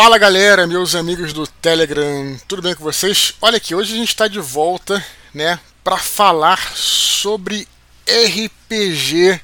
[0.00, 3.34] Fala galera, meus amigos do Telegram, tudo bem com vocês?
[3.40, 7.66] Olha aqui, hoje a gente está de volta, né, para falar sobre
[8.06, 9.40] RPG,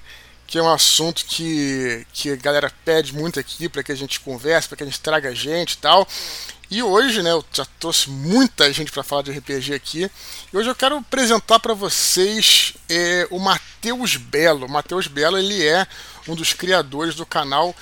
[0.46, 4.20] que é um assunto que, que a galera pede muito aqui para que a gente
[4.20, 6.06] converse, para que a gente traga gente e tal.
[6.70, 10.08] E hoje, né, eu já trouxe muita gente para falar de RPG aqui.
[10.52, 14.66] E hoje eu quero apresentar para vocês é, o Matheus Belo.
[14.66, 15.84] O Matheus Belo ele é
[16.28, 17.74] um dos criadores do canal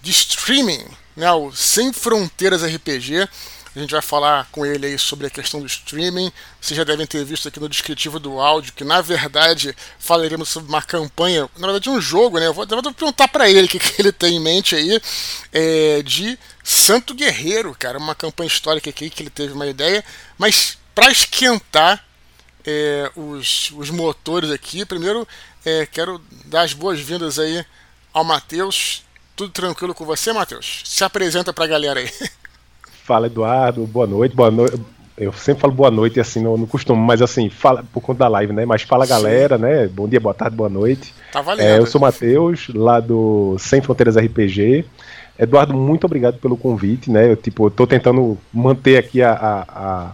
[0.00, 0.86] de streaming
[1.16, 3.28] né, o Sem Fronteiras RPG.
[3.74, 6.30] A gente vai falar com ele aí sobre a questão do streaming.
[6.60, 10.68] Vocês já devem ter visto aqui no descritivo do áudio que, na verdade, falaremos sobre
[10.68, 12.46] uma campanha, na verdade, um jogo, né?
[12.46, 15.00] Eu vou, eu vou perguntar para ele o que, que, ele tem em mente aí,
[15.52, 17.98] é, de Santo Guerreiro, cara.
[17.98, 20.04] Uma campanha histórica aqui que ele teve uma ideia.
[20.38, 22.04] Mas, para esquentar
[22.64, 25.26] é, os, os motores aqui, primeiro
[25.64, 27.64] é, quero dar as boas-vindas aí
[28.12, 29.02] ao Matheus.
[29.36, 30.82] Tudo tranquilo com você, Matheus?
[30.84, 32.08] Se apresenta pra galera aí.
[33.04, 33.86] Fala, Eduardo.
[33.86, 34.34] Boa noite.
[34.34, 34.80] Boa noite.
[35.16, 38.28] Eu sempre falo boa noite, assim, não, não costumo, mas assim, fala por conta da
[38.28, 38.64] live, né?
[38.66, 39.10] Mas fala, Sim.
[39.10, 39.86] galera, né?
[39.86, 41.14] Bom dia, boa tarde, boa noite.
[41.32, 41.64] Tá valendo.
[41.64, 44.84] É, eu sou o Matheus, lá do Sem Fronteiras RPG.
[45.38, 47.30] Eduardo, muito obrigado pelo convite, né?
[47.30, 50.12] Eu, tipo, eu tô tentando manter aqui a, a, a,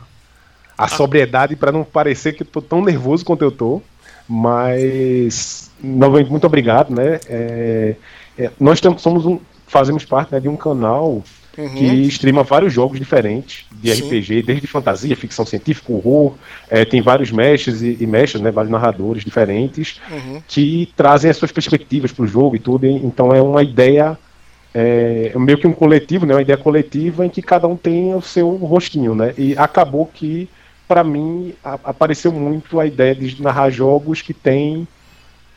[0.84, 3.80] a sobriedade para não parecer que eu tô tão nervoso quanto eu tô.
[4.28, 7.20] Mas, novamente, muito obrigado, né?
[7.26, 7.96] É,
[8.40, 11.22] é, nós temos, somos um, fazemos parte né, de um canal
[11.58, 11.74] uhum.
[11.74, 14.02] que streama vários jogos diferentes de Sim.
[14.02, 16.34] RPG, desde fantasia, ficção científica, horror.
[16.70, 20.42] É, tem vários mestres e, e mestres, né, vários narradores diferentes uhum.
[20.48, 22.86] que trazem as suas perspectivas para o jogo e tudo.
[22.86, 24.18] Então é uma ideia
[24.74, 28.22] é, meio que um coletivo, né, uma ideia coletiva em que cada um tem o
[28.22, 29.34] seu rostinho, né?
[29.36, 30.48] E acabou que
[30.88, 34.88] para mim a, apareceu muito a ideia de narrar jogos que tem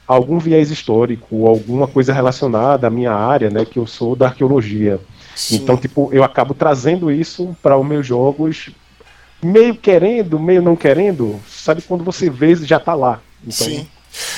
[0.07, 4.99] algum viés histórico, alguma coisa relacionada à minha área, né, que eu sou da arqueologia.
[5.35, 5.55] Sim.
[5.55, 8.69] Então, tipo, eu acabo trazendo isso para os meus jogos,
[9.41, 13.21] meio querendo, meio não querendo, sabe quando você vê já está lá.
[13.41, 13.87] Então, Sim.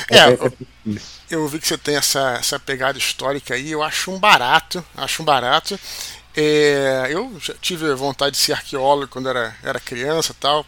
[0.09, 0.51] É, é, é,
[0.85, 1.21] isso.
[1.29, 5.21] Eu vi que você tem essa, essa pegada histórica aí, eu acho um barato, acho
[5.21, 5.77] um barato.
[6.37, 10.65] É, eu já tive vontade de ser arqueólogo quando era, era criança tal.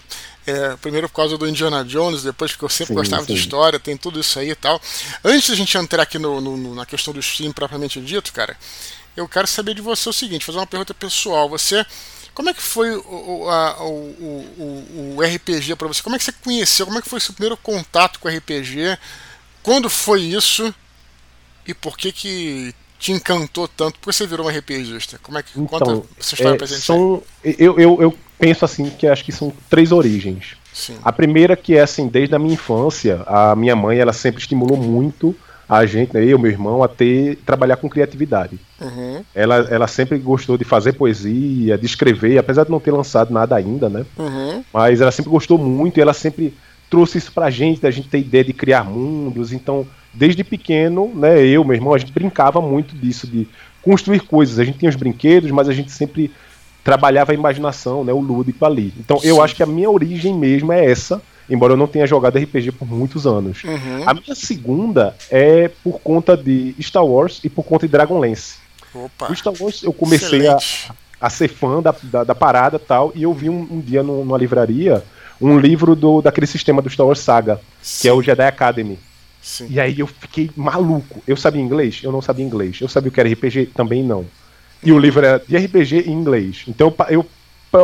[0.47, 3.33] É, primeiro por causa do Indiana Jones, depois porque eu sempre sim, gostava sim.
[3.33, 4.81] de história, tem tudo isso aí e tal.
[5.21, 8.55] Antes da gente entrar aqui no, no, na questão do stream propriamente dito, cara,
[9.17, 11.49] eu quero saber de você o seguinte, fazer uma pergunta pessoal.
[11.49, 11.85] Você.
[12.33, 13.93] Como é que foi o, a, o,
[14.57, 16.01] o, o RPG para você?
[16.01, 16.85] Como é que você conheceu?
[16.85, 18.97] Como é que foi o seu primeiro contato com RPG?
[19.63, 20.73] Quando foi isso?
[21.65, 23.99] E por que que te encantou tanto?
[23.99, 25.19] Por que você virou um RPGista?
[25.21, 26.81] Como é que então, conta essa história é, pra gente?
[26.81, 30.55] São, eu, eu, eu penso assim que acho que são três origens.
[30.73, 30.97] Sim.
[31.03, 34.77] A primeira que é assim, desde a minha infância, a minha mãe ela sempre estimulou
[34.77, 35.35] muito
[35.69, 38.57] a gente, né, eu, meu irmão, a ter trabalhar com criatividade.
[38.79, 39.21] Uhum.
[39.35, 43.55] Ela, ela sempre gostou de fazer poesia, de escrever, apesar de não ter lançado nada
[43.55, 44.05] ainda, né?
[44.17, 44.63] Uhum.
[44.71, 46.53] Mas ela sempre gostou muito e ela sempre
[46.89, 49.51] trouxe isso pra gente, a gente ter ideia de criar mundos.
[49.51, 53.45] Então, desde pequeno, né, eu, meu irmão, a gente brincava muito disso, de
[53.81, 54.59] construir coisas.
[54.59, 56.31] A gente tinha os brinquedos, mas a gente sempre
[56.87, 58.93] trabalhava a imaginação, né, o lúdico ali.
[58.97, 59.27] Então Sim.
[59.27, 62.71] eu acho que a minha origem mesmo é essa, embora eu não tenha jogado RPG
[62.71, 63.61] por muitos anos.
[63.65, 64.03] Uhum.
[64.05, 68.59] A minha segunda é por conta de Star Wars e por conta de Dragonlance.
[68.95, 69.29] Opa.
[69.29, 70.57] O Star Wars eu comecei a,
[71.19, 74.23] a, ser fã da, da, da parada tal, e eu vi um, um dia no,
[74.23, 75.03] numa livraria
[75.41, 78.01] um livro do, daquele sistema do Star Wars Saga, Sim.
[78.03, 78.97] que é o Jedi Academy.
[79.41, 79.67] Sim.
[79.69, 81.21] E aí eu fiquei maluco.
[81.27, 81.99] Eu sabia inglês?
[82.01, 82.79] Eu não sabia inglês.
[82.79, 83.67] Eu sabia o que era RPG?
[83.75, 84.25] Também não.
[84.87, 86.63] E o livro era de RPG em inglês.
[86.67, 87.25] Então eu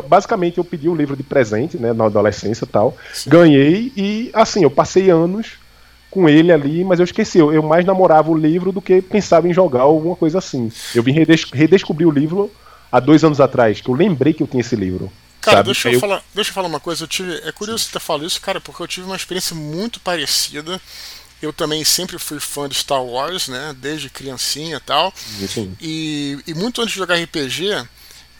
[0.07, 2.97] basicamente eu pedi o livro de presente, né, na adolescência e tal.
[3.13, 3.29] Sim.
[3.29, 5.57] Ganhei e assim, eu passei anos
[6.09, 9.47] com ele ali, mas eu esqueci, eu, eu, mais namorava o livro do que pensava
[9.49, 10.71] em jogar alguma coisa assim.
[10.93, 12.51] Eu vim redes redescobrir o livro
[12.91, 15.11] há dois anos atrás, que eu lembrei que eu tinha esse livro.
[15.41, 17.03] Cara, deixa eu, eu, falar, deixa eu falar uma coisa.
[17.03, 17.89] Eu tive, é curioso Sim.
[17.89, 20.79] você ter falado isso, cara, porque eu tive uma experiência muito parecida.
[21.43, 23.75] Eu também sempre fui fã de Star Wars, né?
[23.77, 25.13] Desde criancinha e tal.
[25.81, 27.85] E, e muito antes de jogar RPG,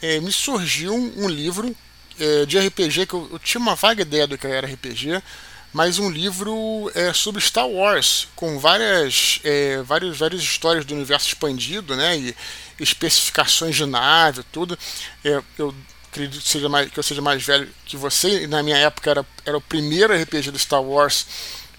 [0.00, 1.76] é, me surgiu um, um livro
[2.18, 5.22] é, de RPG que eu, eu, tinha uma vaga ideia do que era RPG,
[5.70, 11.28] mas um livro é, sobre Star Wars, com várias, é, várias, várias histórias do universo
[11.28, 12.16] expandido, né?
[12.16, 12.34] E
[12.80, 14.78] especificações de nave, tudo.
[15.22, 15.74] Eu
[16.10, 19.10] acredito que, seja mais, que eu seja mais velho que você, e na minha época
[19.10, 21.26] era, era o primeiro RPG do Star Wars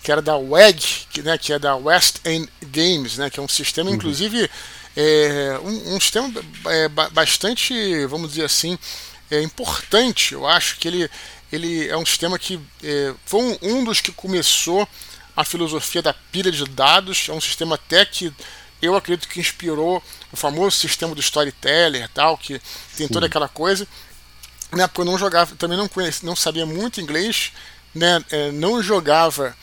[0.06, 3.44] que era da WEG, que, né, que é da West End Games, né, que é
[3.44, 3.96] um sistema, uhum.
[3.96, 4.48] inclusive,
[4.96, 6.32] é, um, um, sistema
[6.68, 8.78] é, bastante, vamos dizer assim,
[9.32, 10.36] é, importante.
[10.36, 11.10] Eu acho que ele,
[11.52, 14.88] ele é um sistema que é, foi um, um, dos que começou
[15.36, 17.26] a filosofia da pilha de dados.
[17.28, 18.32] É um sistema até que
[18.84, 22.62] eu acredito que inspirou o famoso sistema do storyteller tal, que
[22.96, 23.14] tem Sim.
[23.14, 23.88] toda aquela coisa.
[24.72, 27.52] Na época eu não jogava, também não conhecia, não sabia muito inglês,
[27.94, 28.24] né?
[28.30, 29.58] É, não jogava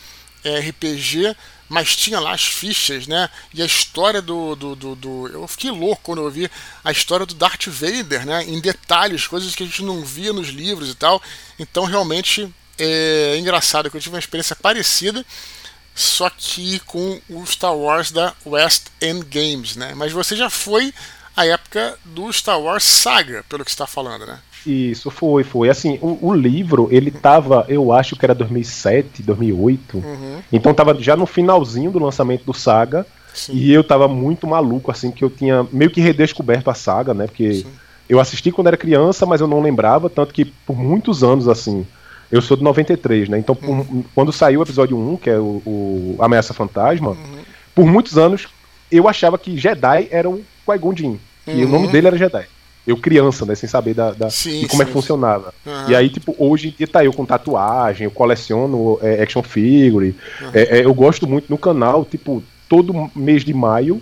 [0.45, 1.37] RPG,
[1.69, 3.31] mas tinha lá as fichas, né?
[3.55, 6.51] E a história do, do, do, do, Eu fiquei louco quando eu vi
[6.85, 8.45] a história do Darth Vader, né?
[8.45, 11.23] Em detalhes, coisas que a gente não via nos livros e tal.
[11.59, 15.25] Então, realmente, é engraçado que eu tive uma experiência parecida,
[15.95, 19.95] só que com o Star Wars da West End Games, né?
[19.95, 20.93] Mas você já foi
[21.37, 24.39] a época do Star Wars Saga, pelo que está falando, né?
[24.67, 25.69] Isso, foi, foi.
[25.69, 29.97] Assim, o, o, livro, ele tava, eu acho que era 2007, 2008.
[29.97, 30.39] Uhum.
[30.53, 33.07] Então tava já no finalzinho do lançamento do Saga.
[33.35, 33.55] Sim.
[33.55, 37.27] E eu tava muito maluco, assim, que eu tinha meio que redescoberto a saga, né?
[37.27, 37.67] Porque Sim.
[38.09, 41.87] eu assisti quando era criança, mas eu não lembrava, tanto que por muitos anos, assim,
[42.31, 43.39] eu sou de 93, né?
[43.39, 44.05] Então, por, uhum.
[44.15, 47.39] quando saiu o episódio 1, que é o, o Ameaça Fantasma, uhum.
[47.75, 48.49] por muitos anos
[48.91, 51.17] eu achava que Jedi era o Qui-Gon Jinn.
[51.47, 51.91] E o nome uhum.
[51.91, 52.47] dele era Jedi
[52.87, 55.55] eu criança, né, sem saber da, da sim, de como sim, é que funcionava.
[55.65, 55.91] Uhum.
[55.91, 60.15] E aí, tipo, hoje em dia tá eu com tatuagem, eu coleciono é, action figure,
[60.41, 60.51] uhum.
[60.53, 64.01] é, é, eu gosto muito no canal, tipo, todo mês de maio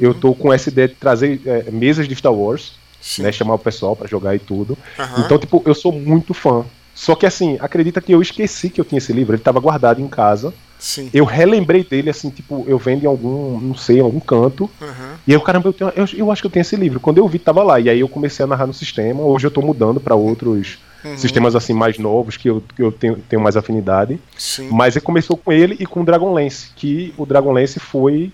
[0.00, 3.22] eu tô com essa ideia de trazer é, mesas de Star Wars, sim.
[3.22, 4.78] né, chamar o pessoal para jogar e tudo.
[4.98, 5.24] Uhum.
[5.24, 6.64] Então, tipo, eu sou muito fã.
[6.98, 10.02] Só que assim, acredita que eu esqueci que eu tinha esse livro, ele tava guardado
[10.02, 10.52] em casa.
[10.80, 11.08] Sim.
[11.14, 14.68] Eu relembrei dele, assim, tipo, eu vendo em algum, não sei, em algum canto.
[14.80, 15.14] Uhum.
[15.24, 16.98] E eu, caramba, eu, tenho, eu, eu, acho que eu tenho esse livro.
[16.98, 17.78] Quando eu vi, tava lá.
[17.78, 19.22] E aí eu comecei a narrar no sistema.
[19.22, 21.16] Hoje eu tô mudando para outros uhum.
[21.16, 24.18] sistemas, assim, mais novos, que eu, que eu tenho, tenho mais afinidade.
[24.36, 24.68] Sim.
[24.72, 28.32] Mas ele começou com ele e com o Dragonlance, que o Dragonlance foi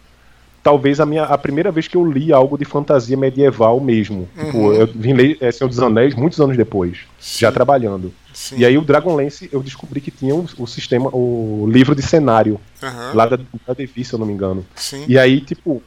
[0.62, 4.26] talvez a minha a primeira vez que eu li algo de fantasia medieval mesmo.
[4.34, 4.72] Tipo, uhum.
[4.72, 7.40] Tipo, eu vim ler é, Senhor dos Anéis muitos anos depois, Sim.
[7.40, 8.12] já trabalhando.
[8.34, 8.56] Sim.
[8.58, 12.60] E aí o Dragonlance eu descobri que tinha o, o sistema, o livro de cenário
[12.82, 13.14] uhum.
[13.14, 14.66] lá da, da Devi, se eu não me engano.
[14.74, 15.04] Sim.
[15.08, 15.80] E aí, tipo,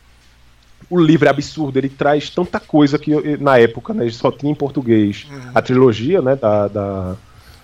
[0.90, 4.52] o livro é absurdo, ele traz tanta coisa que eu, na época, né, só tinha
[4.52, 5.52] em português uhum.
[5.54, 7.16] a trilogia, né, da, da,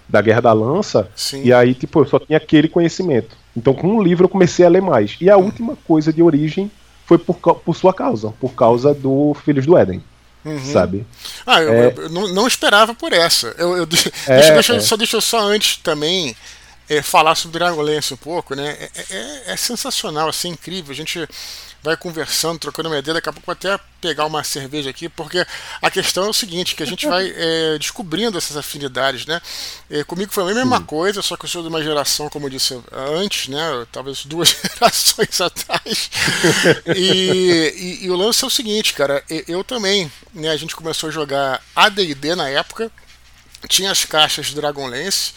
[0.07, 1.44] da Guerra da Lança, Sim.
[1.44, 3.38] e aí, tipo, eu só tinha aquele conhecimento.
[3.56, 5.15] Então, com o livro eu comecei a ler mais.
[5.21, 5.45] E a uhum.
[5.45, 6.69] última coisa de origem
[7.06, 10.03] foi por, por sua causa, por causa do Filhos do Éden.
[10.45, 10.74] Uhum.
[10.74, 11.06] Sabe?
[11.45, 11.94] Ah, eu, é...
[11.95, 13.48] eu não, não, esperava por essa.
[13.57, 13.84] Eu, eu
[14.28, 14.80] é, deixa, deixa, é.
[14.80, 16.36] Só deixa eu só antes também
[16.90, 18.78] é, falar sobre Dragonlance um pouco, né?
[18.80, 20.92] É, é, é, sensacional, assim, incrível.
[20.92, 21.28] A gente
[21.83, 25.45] vai conversando, trocando uma ideia, daqui a pouco vou até pegar uma cerveja aqui, porque
[25.81, 29.41] a questão é o seguinte, que a gente vai é, descobrindo essas afinidades, né?
[29.89, 30.85] É, comigo foi a mesma Sim.
[30.85, 33.85] coisa, só que eu sou de uma geração, como eu disse antes, né?
[33.91, 34.50] Talvez duas
[34.80, 36.09] gerações atrás.
[36.95, 40.50] E, e, e o lance é o seguinte, cara, eu também, né?
[40.50, 42.89] A gente começou a jogar AD&D na época,
[43.68, 45.33] tinha as caixas de Dragonlance,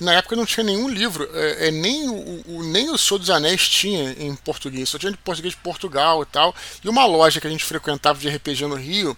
[0.00, 3.30] na época não tinha nenhum livro, é, é nem, o, o, nem o Senhor dos
[3.30, 6.54] Anéis tinha em português, só tinha de português de Portugal e tal.
[6.82, 9.16] E uma loja que a gente frequentava de RPG no Rio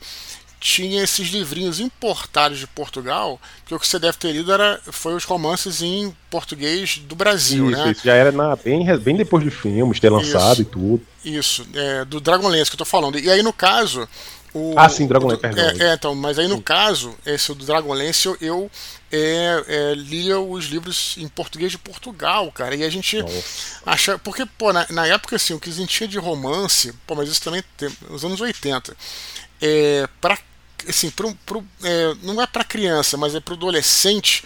[0.63, 5.13] tinha esses livrinhos importados de Portugal, que o que você deve ter lido era, foi
[5.15, 7.91] os romances em português do Brasil, isso, né?
[7.91, 11.07] Isso, já era na, bem, bem depois de filmes, ter lançado isso, e tudo.
[11.25, 13.19] Isso, é, do Dragonlance que eu tô falando.
[13.19, 14.09] E aí, no caso,
[14.55, 15.65] o, ah, sim, Dragonlance, perdão.
[15.65, 16.63] É, é, então, mas aí no sim.
[16.63, 18.71] caso, esse do Dragonlance, eu, eu
[19.13, 22.75] é, é, lia os livros em português de Portugal, cara.
[22.75, 23.81] E a gente Nossa.
[23.85, 24.19] acha.
[24.19, 27.29] Porque, pô, na, na, época, assim, o que a gente tinha de romance, pô, mas
[27.29, 28.97] isso também tem, nos anos 80.
[29.61, 30.39] É, pra,
[30.89, 34.45] assim, pro, pro, é, não é para criança, mas é para adolescente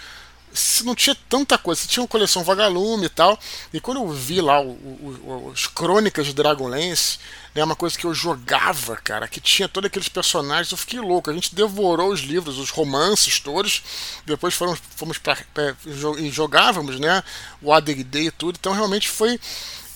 [0.84, 1.80] não tinha tanta coisa.
[1.80, 3.38] Você tinha uma coleção Vagalume e tal.
[3.72, 7.18] E quando eu vi lá os Crônicas de Dragonlance,
[7.54, 11.00] é né, uma coisa que eu jogava, cara, que tinha todos aqueles personagens, eu fiquei
[11.00, 11.30] louco.
[11.30, 13.82] A gente devorou os livros, os romances todos.
[14.26, 15.36] Depois fomos, fomos pra,
[16.18, 17.22] e jogávamos, né?
[17.62, 18.56] O AD&D e tudo.
[18.58, 19.40] Então realmente foi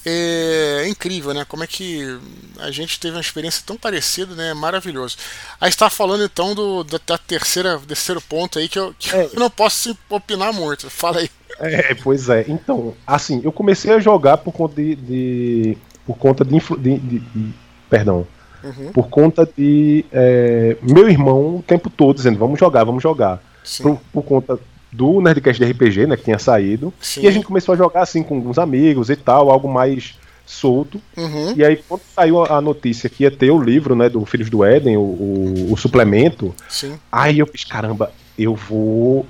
[0.04, 1.44] é incrível, né?
[1.48, 2.18] Como é que
[2.58, 4.54] a gente teve uma experiência tão parecida, né?
[4.54, 5.16] Maravilhoso.
[5.60, 9.28] Aí está falando então do da, da, terceira terceiro ponto aí que eu, que é.
[9.32, 10.88] eu não posso opinar muito.
[10.88, 11.30] Fala aí.
[11.58, 12.44] É, pois é.
[12.48, 17.18] Então, assim, eu comecei a jogar por conta de, de por conta de, de, de,
[17.18, 17.54] de
[17.88, 18.26] perdão,
[18.64, 18.92] uhum.
[18.92, 23.42] por conta de é, meu irmão o tempo todo dizendo vamos jogar, vamos jogar.
[23.82, 24.58] Por, por, conta
[24.92, 26.92] do Nerdcast de RPG, né, que tinha saído.
[27.00, 27.22] Sim.
[27.22, 31.00] E a gente começou a jogar assim com alguns amigos e tal, algo mais solto.
[31.16, 31.54] Uhum.
[31.56, 34.64] E aí, quando saiu a notícia que ia ter o livro, né, do Filhos do
[34.64, 36.98] Éden, o, o, o suplemento, Sim.
[37.10, 39.24] aí eu fiz, caramba, eu vou.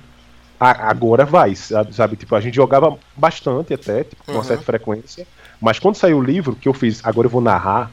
[0.58, 2.16] agora vai, sabe, sabe?
[2.16, 4.44] Tipo, a gente jogava bastante até, tipo, com uma uhum.
[4.44, 5.26] certa frequência.
[5.60, 7.90] Mas quando saiu o livro, que eu fiz, agora eu vou narrar,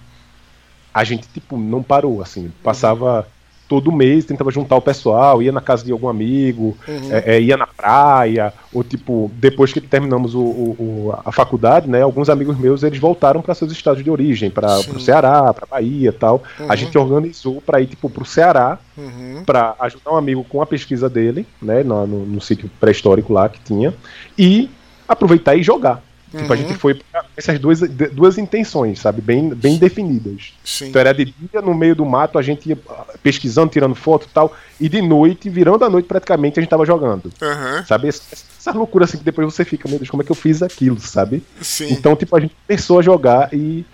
[0.94, 2.52] a gente, tipo, não parou, assim.
[2.64, 3.28] Passava
[3.68, 7.12] todo mês tentava juntar o pessoal, ia na casa de algum amigo, uhum.
[7.12, 12.02] é, é, ia na praia, ou tipo, depois que terminamos o, o, a faculdade, né,
[12.02, 16.14] alguns amigos meus eles voltaram para seus estados de origem, para o Ceará, para Bahia
[16.14, 16.44] tal.
[16.60, 16.72] Uhum.
[16.72, 19.44] A gente organizou para ir tipo, para o Ceará, uhum.
[19.46, 23.50] para ajudar um amigo com a pesquisa dele, né, no, no, no sítio pré-histórico lá
[23.50, 23.94] que tinha,
[24.38, 24.70] e
[25.08, 26.07] aproveitar e jogar.
[26.34, 26.42] Uhum.
[26.42, 26.80] Tipo, a gente uhum.
[26.80, 29.22] foi pra essas duas, duas intenções, sabe?
[29.22, 30.54] Bem, bem definidas.
[30.64, 30.90] Sim.
[30.90, 32.78] Então era de dia no meio do mato, a gente ia
[33.24, 36.86] pesquisando, tirando foto e tal, e de noite, virando a noite praticamente, a gente tava
[36.86, 37.32] jogando.
[37.42, 37.86] Uhum.
[37.86, 38.10] Sabe?
[38.10, 41.00] Essa, loucura assim que depois você fica, meu Deus, como é que eu fiz aquilo,
[41.00, 41.42] sabe?
[41.62, 41.94] Sim.
[41.94, 43.86] Então, tipo, a gente começou a jogar e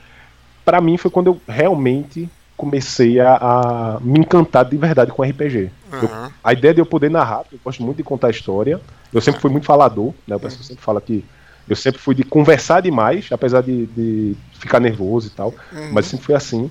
[0.65, 5.69] para mim foi quando eu realmente comecei a, a, me encantar de verdade com RPG.
[5.91, 5.99] Uhum.
[6.01, 8.81] Eu, a ideia de eu poder narrar, eu gosto muito de contar história.
[9.13, 10.35] Eu sempre fui muito falador, né?
[10.35, 10.67] O pessoal uhum.
[10.67, 11.23] sempre fala que
[11.67, 15.91] eu sempre fui de conversar demais, apesar de, de ficar nervoso e tal, uhum.
[15.93, 16.69] mas sempre foi assim.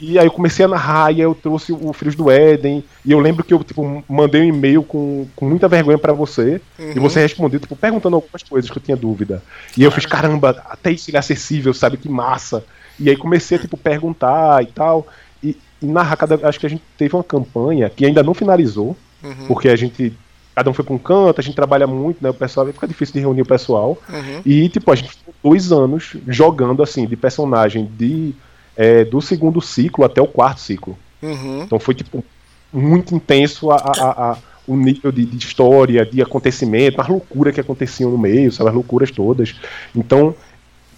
[0.00, 3.12] E aí eu comecei a narrar, e aí eu trouxe o Filhos do Éden, e
[3.12, 6.92] eu lembro que eu tipo, mandei um e-mail com, com muita vergonha para você, uhum.
[6.96, 9.42] e você respondeu, tipo, perguntando algumas coisas que eu tinha dúvida.
[9.76, 11.96] E eu fiz, caramba, até isso ele é acessível, sabe?
[11.96, 12.64] Que massa.
[12.98, 15.06] E aí comecei a tipo, perguntar e tal.
[15.42, 18.96] E, e narrar, cada, acho que a gente teve uma campanha que ainda não finalizou,
[19.22, 19.46] uhum.
[19.46, 20.12] porque a gente
[20.54, 22.30] cada um foi para um canto, a gente trabalha muito, né?
[22.30, 23.98] O pessoal fica difícil de reunir o pessoal.
[24.08, 24.40] Uhum.
[24.46, 28.34] E, tipo, a gente ficou dois anos jogando assim, de personagem de
[28.76, 30.96] é, do segundo ciclo até o quarto ciclo.
[31.22, 31.62] Uhum.
[31.62, 32.24] Então foi, tipo,
[32.72, 37.60] muito intenso a, a, a o nível de, de, história, de acontecimento, as loucuras que
[37.60, 38.70] aconteciam no meio, sabe?
[38.70, 39.54] As loucuras todas.
[39.94, 40.34] Então,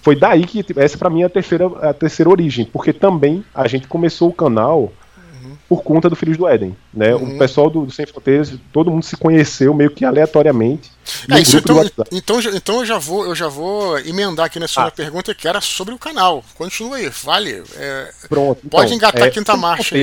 [0.02, 3.44] foi daí que tipo, essa para mim é a terceira, a terceira origem, porque também
[3.52, 4.92] a gente começou o canal
[5.68, 6.76] por conta do Filhos do Éden.
[6.94, 7.14] Né?
[7.14, 7.34] Uhum.
[7.34, 10.90] O pessoal do, do, Sem Fronteiras, todo mundo se conheceu meio que aleatoriamente.
[11.30, 11.82] É, isso, então,
[12.12, 14.90] então, então, eu já vou eu já vou emendar aqui na sua ah.
[14.90, 16.44] pergunta que era sobre o canal.
[16.54, 17.62] Continua aí, vale.
[17.74, 18.60] É, Pronto.
[18.68, 19.96] Pode então, engatar é, a quinta marcha.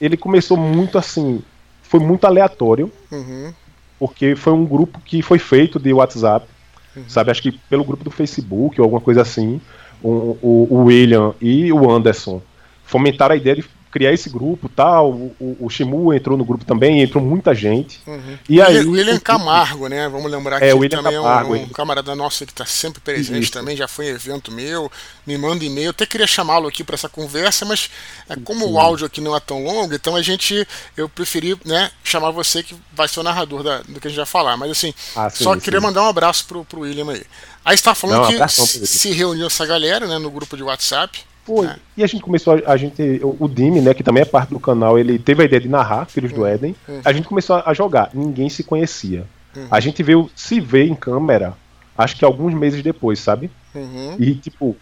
[0.00, 1.42] Ele começou muito assim,
[1.82, 3.52] foi muito aleatório, uhum.
[3.98, 6.46] porque foi um grupo que foi feito de WhatsApp,
[6.94, 7.04] uhum.
[7.08, 7.30] sabe?
[7.30, 9.60] Acho que pelo grupo do Facebook ou alguma coisa assim.
[10.02, 12.40] O, o, o William e o Anderson
[12.86, 15.10] fomentaram a ideia de criar esse grupo tal.
[15.10, 18.00] O, o, o, Shimu entrou no grupo também, entrou muita gente.
[18.06, 18.38] Uhum.
[18.48, 20.08] E aí, o William Camargo, né?
[20.08, 23.00] Vamos lembrar é, que ele também Camargo, é um, um camarada nosso que está sempre
[23.00, 23.52] presente Isso.
[23.52, 24.90] também, já foi em evento meu,
[25.26, 25.86] me manda e-mail.
[25.86, 27.90] Eu até queria chamá-lo aqui para essa conversa, mas
[28.28, 28.72] é, como Sim.
[28.72, 30.66] o áudio aqui não é tão longo, então a gente
[30.96, 34.18] eu preferi né, chamar você que vai ser o narrador da, do que a gente
[34.18, 34.56] vai falar.
[34.56, 35.60] Mas assim, ah, sim, só sim.
[35.60, 37.22] queria mandar um abraço pro, pro William aí.
[37.64, 41.29] Aí está falando não, que se reuniu essa galera né, no grupo de WhatsApp.
[41.44, 41.66] Foi.
[41.66, 41.76] É.
[41.96, 44.60] E a gente começou, a, a gente, o, Dimi, né, que também é parte do
[44.60, 46.46] canal, ele teve a ideia de narrar Filhos do uhum.
[46.46, 46.76] Éden.
[46.88, 47.00] Uhum.
[47.04, 49.24] A gente começou a jogar, ninguém se conhecia.
[49.56, 49.66] Uhum.
[49.70, 51.54] A gente veio se ver em câmera,
[51.96, 53.50] acho que alguns meses depois, sabe?
[53.74, 54.16] Uhum.
[54.18, 54.76] E tipo,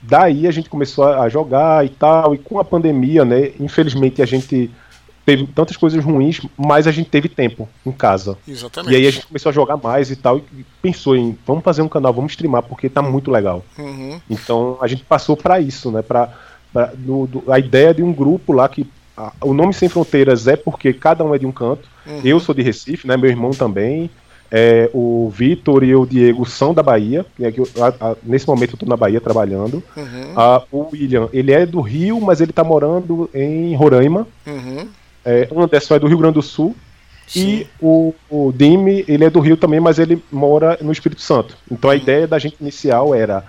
[0.00, 4.26] daí a gente começou a jogar e tal, e com a pandemia, né, infelizmente a
[4.26, 4.70] gente
[5.24, 8.36] teve tantas coisas ruins, mas a gente teve tempo em casa.
[8.46, 8.92] Exatamente.
[8.92, 11.82] E aí a gente começou a jogar mais e tal, e pensou em vamos fazer
[11.82, 13.64] um canal, vamos streamar, porque tá muito legal.
[13.78, 14.20] Uhum.
[14.28, 16.02] Então a gente passou para isso, né?
[16.02, 16.28] Pra,
[16.72, 18.86] pra do, do, a ideia de um grupo lá que.
[19.14, 21.86] A, o nome Sem Fronteiras é porque cada um é de um canto.
[22.06, 22.20] Uhum.
[22.24, 23.16] Eu sou de Recife, né?
[23.16, 24.10] Meu irmão também.
[24.54, 27.24] É, o Vitor e o Diego são da Bahia.
[27.38, 29.82] Né, que eu, a, a, nesse momento eu estou na Bahia trabalhando.
[29.96, 30.64] Uhum.
[30.70, 34.26] o William, ele é do Rio, mas ele está morando em Roraima.
[34.46, 34.88] Uhum.
[35.24, 36.74] É, o Anderson é do Rio Grande do Sul.
[37.26, 37.40] Sim.
[37.40, 41.56] E o, o Dime, ele é do Rio também, mas ele mora no Espírito Santo.
[41.70, 43.44] Então a ideia da gente inicial era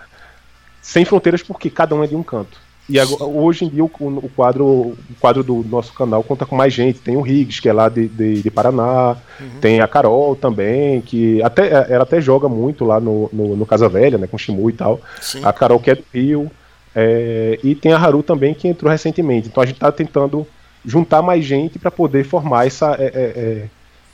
[0.81, 2.61] sem fronteiras, porque cada um é de um canto.
[2.87, 6.55] E agora, hoje em dia o, o, quadro, o quadro do nosso canal conta com
[6.55, 6.99] mais gente.
[6.99, 9.59] Tem o Riggs, que é lá de, de, de Paraná, uhum.
[9.61, 13.87] tem a Carol também, que até ela até joga muito lá no, no, no Casa
[13.87, 14.27] Velha, né?
[14.27, 14.99] Com Shimu e tal.
[15.21, 15.41] Sim.
[15.43, 16.51] A Carol que é do Rio.
[16.95, 19.47] É, e tem a Haru também, que entrou recentemente.
[19.47, 20.45] Então a gente está tentando
[20.85, 22.95] juntar mais gente para poder formar essa.
[22.99, 23.67] É, é, é,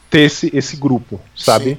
[0.10, 1.78] ter esse, esse grupo, sabe?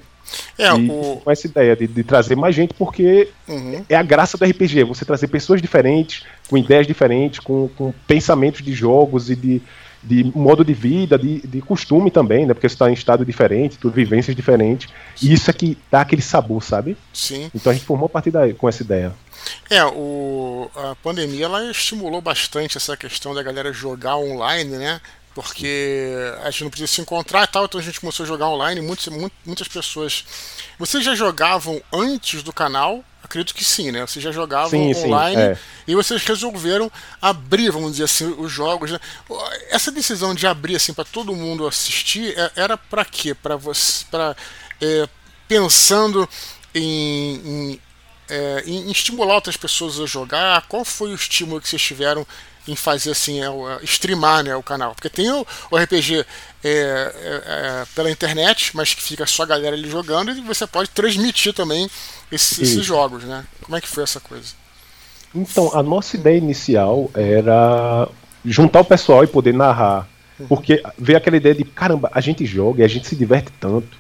[0.57, 1.17] É, o...
[1.17, 3.85] Com essa ideia de, de trazer mais gente, porque uhum.
[3.89, 8.63] é a graça do RPG, você trazer pessoas diferentes, com ideias diferentes, com, com pensamentos
[8.63, 9.63] de jogos e de,
[10.03, 12.55] de modo de vida, de, de costume também, né?
[12.55, 14.89] Porque você está em estado diferente, tudo vivências diferentes.
[15.21, 16.97] E isso é que dá aquele sabor, sabe?
[17.13, 17.51] Sim.
[17.55, 19.13] Então a gente formou a partir daí com essa ideia.
[19.69, 25.01] É, o, a pandemia ela estimulou bastante essa questão da galera jogar online, né?
[25.35, 28.49] Porque a gente não podia se encontrar e tal, então a gente começou a jogar
[28.49, 28.81] online.
[28.81, 29.07] Muitas,
[29.45, 30.25] muitas pessoas.
[30.79, 33.05] Vocês já jogavam antes do canal?
[33.23, 34.01] Acredito que sim, né?
[34.01, 35.59] Vocês já jogavam sim, online sim, é.
[35.87, 36.91] e vocês resolveram
[37.23, 38.91] abrir, vamos dizer assim, os jogos.
[38.91, 38.99] Né?
[39.71, 43.33] Essa decisão de abrir assim para todo mundo assistir é, era para quê?
[43.33, 44.37] Para você, para
[44.81, 45.09] é,
[45.47, 46.29] pensando
[46.75, 47.81] em, em
[48.31, 50.67] é, em, estimular outras pessoas a jogar?
[50.69, 52.27] Qual foi o estímulo que vocês tiveram
[52.69, 54.95] em fazer assim, é, é, streamar né, o canal.
[54.95, 56.25] Porque tem o, o RPG é,
[56.65, 60.91] é, é, pela internet, mas que fica só a galera ali jogando, e você pode
[60.91, 61.89] transmitir também
[62.31, 63.45] esses, esses jogos, né?
[63.63, 64.55] Como é que foi essa coisa?
[65.35, 68.09] Então, a nossa ideia inicial era
[68.45, 70.09] juntar o pessoal e poder narrar.
[70.39, 70.47] Uhum.
[70.47, 74.00] Porque veio aquela ideia de, caramba, a gente joga e a gente se diverte tanto.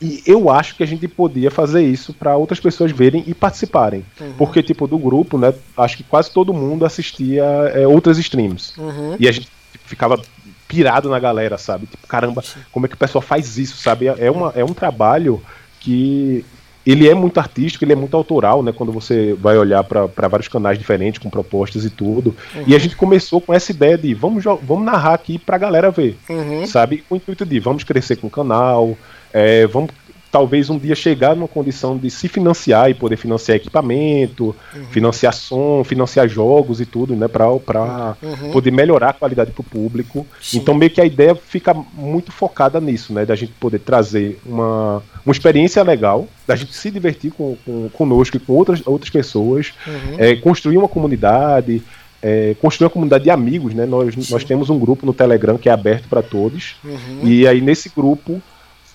[0.00, 0.08] Uhum.
[0.08, 4.04] E eu acho que a gente podia fazer isso para outras pessoas verem e participarem.
[4.20, 4.32] Uhum.
[4.38, 5.52] Porque, tipo, do grupo, né?
[5.76, 8.78] Acho que quase todo mundo assistia é, outras streams.
[8.78, 9.16] Uhum.
[9.18, 10.20] E a gente tipo, ficava
[10.68, 11.86] pirado na galera, sabe?
[11.86, 14.06] Tipo, caramba, como é que o pessoal faz isso, sabe?
[14.06, 15.42] É, é uma, é um trabalho
[15.80, 16.44] que
[16.86, 18.72] ele é muito artístico, ele é muito autoral, né?
[18.72, 22.34] Quando você vai olhar para vários canais diferentes, com propostas e tudo.
[22.54, 22.64] Uhum.
[22.66, 26.16] E a gente começou com essa ideia de vamos, vamos narrar aqui pra galera ver,
[26.28, 26.66] uhum.
[26.66, 27.04] sabe?
[27.08, 28.96] Com o intuito de vamos crescer com o canal,
[29.32, 29.90] é, vamos
[30.30, 34.84] talvez um dia chegar numa condição de se financiar e poder financiar equipamento, uhum.
[34.90, 38.50] financiar som, financiar jogos e tudo, né, para uhum.
[38.52, 40.26] poder melhorar a qualidade para o público.
[40.40, 40.58] Sim.
[40.58, 45.02] Então meio que a ideia fica muito focada nisso, né, da gente poder trazer uma,
[45.24, 49.72] uma experiência legal, da gente se divertir com, com conosco e com outras, outras pessoas,
[49.86, 50.16] uhum.
[50.18, 51.82] é, construir uma comunidade,
[52.20, 53.86] é, construir uma comunidade de amigos, né?
[53.86, 56.74] Nós, nós temos um grupo no Telegram que é aberto para todos.
[56.84, 57.20] Uhum.
[57.22, 58.42] E aí nesse grupo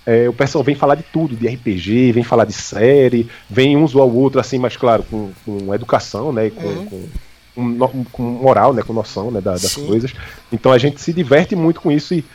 [0.05, 3.87] é, o pessoal vem falar de tudo, de RPG, vem falar de série, vem um
[3.87, 6.49] zoar o outro, assim, mas claro, com, com educação, né?
[6.49, 6.85] Com, uhum.
[7.55, 8.81] com, com, com, moral, né?
[8.81, 10.13] Com noção né, das coisas.
[10.51, 12.25] Então a gente se diverte muito com isso e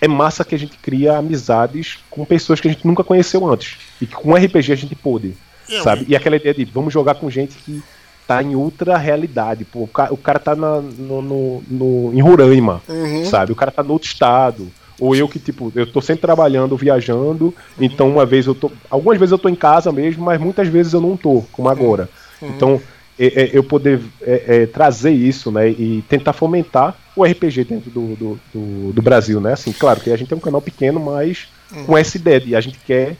[0.00, 3.78] é massa que a gente cria amizades com pessoas que a gente nunca conheceu antes.
[4.00, 5.34] E que com RPG a gente pôde.
[5.82, 6.04] sabe?
[6.08, 7.82] E aquela ideia de vamos jogar com gente que
[8.26, 9.64] tá em outra realidade.
[9.64, 13.24] Pô, o, cara, o cara tá na, no, no, no, em Roraima, uhum.
[13.24, 13.52] sabe?
[13.52, 14.68] O cara tá no outro estado.
[15.00, 18.70] Ou eu que, tipo, eu tô sempre trabalhando, viajando, então uma vez eu tô.
[18.90, 22.08] Algumas vezes eu tô em casa mesmo, mas muitas vezes eu não tô, como agora.
[22.42, 22.48] Uhum.
[22.48, 22.82] Então,
[23.18, 27.90] é, é, eu poder é, é, trazer isso, né, e tentar fomentar o RPG dentro
[27.90, 29.52] do, do, do, do, Brasil, né?
[29.54, 31.84] Assim, claro que a gente tem um canal pequeno, mas uhum.
[31.84, 33.16] com essa ideia de a gente quer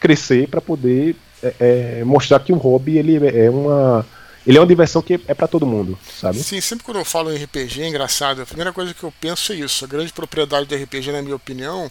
[0.00, 4.04] crescer para poder é, é, mostrar que um hobby ele é uma
[4.46, 6.38] ele é uma diversão que é para todo mundo, sabe?
[6.38, 8.42] Sim, sempre quando eu falo em RPG é engraçado.
[8.42, 9.84] A primeira coisa que eu penso é isso.
[9.84, 11.90] A grande propriedade do RPG, na minha opinião,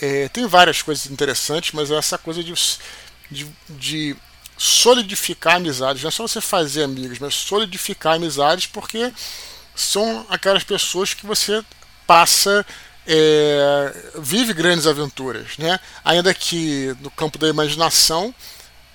[0.00, 2.52] é, tem várias coisas interessantes, mas é essa coisa de,
[3.30, 4.16] de, de
[4.58, 6.02] solidificar amizades.
[6.02, 9.10] Não é só você fazer amigos, mas solidificar amizades, porque
[9.74, 11.64] são aquelas pessoas que você
[12.06, 12.66] passa
[13.06, 15.80] é, vive grandes aventuras, né?
[16.04, 18.34] Ainda que no campo da imaginação,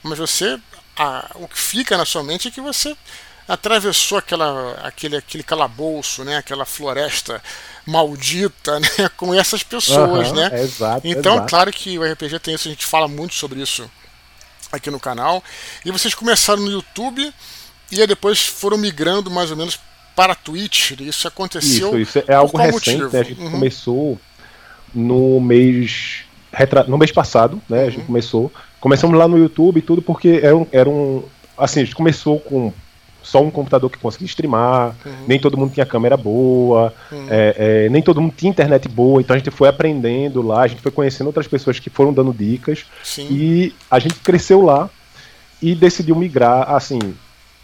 [0.04, 0.60] mas você
[0.98, 2.96] a, o que fica na sua mente é que você
[3.48, 7.42] atravessou aquela, aquele, aquele calabouço, né, aquela floresta
[7.86, 10.62] maldita, né, com essas pessoas, uhum, né?
[10.62, 11.50] Exato, então, exato.
[11.50, 13.90] claro que o RPG tem isso, a gente fala muito sobre isso
[14.72, 15.44] aqui no canal.
[15.86, 17.34] E vocês começaram no YouTube
[17.92, 19.80] e depois foram migrando mais ou menos
[20.16, 20.92] para a Twitch.
[21.00, 21.98] Isso aconteceu.
[22.00, 22.98] Isso, isso é algo recente.
[22.98, 23.20] Né?
[23.20, 23.52] A gente uhum.
[23.52, 24.20] começou
[24.94, 26.24] no mês
[26.88, 27.84] no mês passado, né?
[27.84, 28.08] A gente uhum.
[28.08, 31.24] começou Começamos lá no YouTube e tudo porque era um, era um.
[31.58, 32.72] Assim, a gente começou com
[33.28, 35.12] só um computador que conseguia streamar, uhum.
[35.28, 37.28] nem todo mundo tinha câmera boa, uhum.
[37.30, 40.68] é, é, nem todo mundo tinha internet boa, então a gente foi aprendendo lá, a
[40.68, 43.28] gente foi conhecendo outras pessoas que foram dando dicas Sim.
[43.30, 44.90] e a gente cresceu lá
[45.62, 47.00] e decidiu migrar, assim,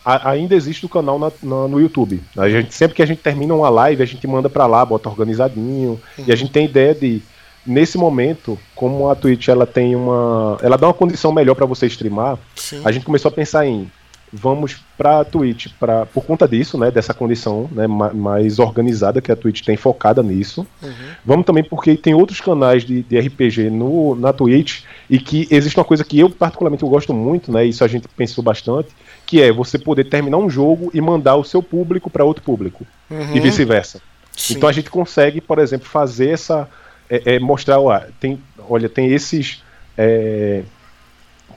[0.03, 2.21] a, ainda existe o canal na, na, no YouTube.
[2.35, 5.07] A gente, sempre que a gente termina uma live, a gente manda para lá, bota
[5.07, 6.25] organizadinho, uhum.
[6.27, 7.21] e a gente tem ideia de
[7.65, 11.87] nesse momento, como a Twitch ela tem uma, ela dá uma condição melhor para você
[11.87, 12.81] streamar, Sim.
[12.83, 13.89] a gente começou a pensar em
[14.35, 19.31] vamos para a Twitch para por conta disso, né, dessa condição, né, mais organizada que
[19.31, 20.65] a Twitch tem focada nisso.
[20.81, 20.91] Uhum.
[21.23, 25.77] Vamos também porque tem outros canais de, de, RPG no na Twitch e que existe
[25.77, 28.89] uma coisa que eu particularmente eu gosto muito, né, isso a gente pensou bastante,
[29.23, 32.87] que é você poder terminar um jogo e mandar o seu público para outro público
[33.11, 33.35] uhum.
[33.35, 34.01] e vice-versa.
[34.49, 36.67] Então a gente consegue, por exemplo, fazer essa
[37.13, 39.61] é, é mostrar, ó, tem, olha, tem esses
[39.97, 40.63] é,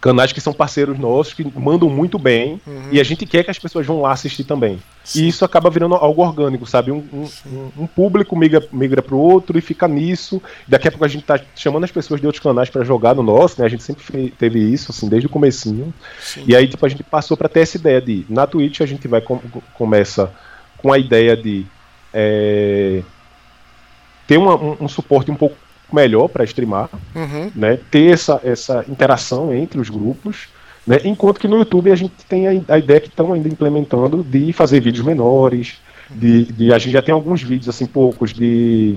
[0.01, 2.89] canais que são parceiros nossos, que mandam muito bem, uhum.
[2.93, 4.79] e a gente quer que as pessoas vão lá assistir também.
[5.03, 5.23] Sim.
[5.23, 6.93] E isso acaba virando algo orgânico, sabe?
[6.93, 10.43] Um, um, um público migra, migra pro outro e fica nisso.
[10.67, 13.23] Daqui a pouco a gente tá chamando as pessoas de outros canais para jogar no
[13.23, 13.67] nosso, né?
[13.67, 15.93] A gente sempre teve isso, assim, desde o comecinho.
[16.21, 16.45] Sim.
[16.47, 19.09] E aí, tipo, a gente passou para ter essa ideia de, na Twitch a gente
[19.09, 19.41] vai com,
[19.75, 20.31] começa
[20.77, 21.65] com a ideia de
[22.13, 23.03] é,
[24.27, 25.57] ter uma, um, um, suporte um pouco
[25.93, 27.51] melhor para streamar, uhum.
[27.55, 27.79] né?
[27.91, 30.49] Ter essa, essa interação entre os grupos,
[30.87, 30.99] né?
[31.05, 34.53] Enquanto que no YouTube a gente tem a, a ideia que estão ainda implementando de
[34.53, 35.79] fazer vídeos menores,
[36.11, 38.97] de, de, a gente já tem alguns vídeos assim poucos de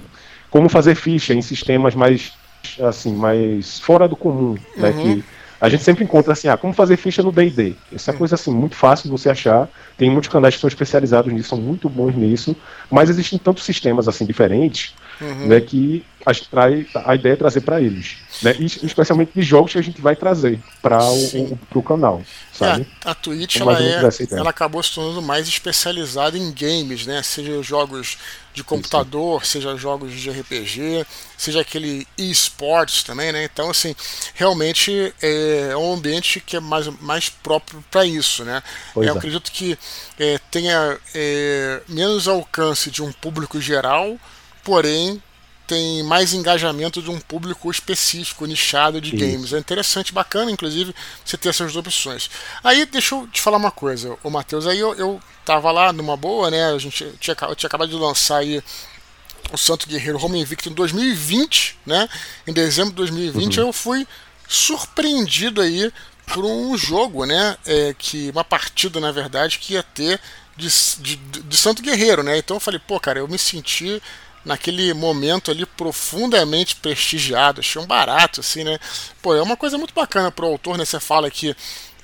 [0.50, 2.34] como fazer ficha em sistemas mais
[2.82, 4.90] assim mais fora do comum, né?
[4.90, 4.96] uhum.
[4.96, 5.16] né?
[5.16, 5.24] Que
[5.62, 7.74] A gente sempre encontra assim, ah, como fazer ficha no D&D.
[7.94, 9.68] Essa é coisa assim muito fácil de você achar.
[10.00, 12.56] Tem muitos canais que são especializados nisso, são muito bons nisso.
[12.90, 15.48] Mas existem tantos sistemas assim diferentes, uhum.
[15.48, 18.56] né, que a gente traz a ideia é trazer para eles, né?
[18.60, 22.22] E, especialmente de jogos que a gente vai trazer para o, o canal,
[22.54, 22.88] sabe?
[23.06, 27.24] É, a Twitch ela, é, ela acabou se tornando mais especializada em games, né?
[27.24, 28.18] Seja jogos
[28.54, 29.52] de computador, Isso.
[29.52, 31.06] seja jogos de RPG,
[31.38, 33.46] seja aquele e-sports também, né?
[33.46, 33.96] Então, assim,
[34.34, 38.62] realmente é um ambiente que é mais, mais próprio para isso, né?
[38.96, 39.10] eu é.
[39.10, 39.78] acredito que
[40.18, 44.18] é, tenha é, menos alcance de um público geral,
[44.64, 45.22] porém
[45.70, 49.24] tem mais engajamento de um público específico, nichado de Isso.
[49.24, 49.54] games.
[49.54, 52.28] É interessante, bacana, inclusive, você ter essas opções.
[52.64, 56.18] Aí, deixa eu te falar uma coisa, o Matheus, aí eu, eu tava lá numa
[56.18, 56.72] boa, né?
[56.74, 58.64] A gente tinha, eu tinha acabado de lançar aí
[59.52, 62.10] o Santo Guerreiro Home Invicto em 2020, né?
[62.48, 63.68] Em dezembro de 2020 uhum.
[63.68, 64.08] eu fui
[64.48, 65.94] surpreendido aí
[66.34, 67.58] por um jogo, né?
[67.66, 70.20] É, que uma partida, na verdade, que ia ter
[70.56, 70.68] de,
[71.00, 72.38] de, de Santo Guerreiro, né?
[72.38, 74.02] Então eu falei, pô, cara, eu me senti
[74.46, 78.80] naquele momento ali profundamente prestigiado, achei um barato, assim, né?
[79.22, 80.86] Pô, é uma coisa muito bacana pro autor, né?
[80.86, 81.56] Você fala que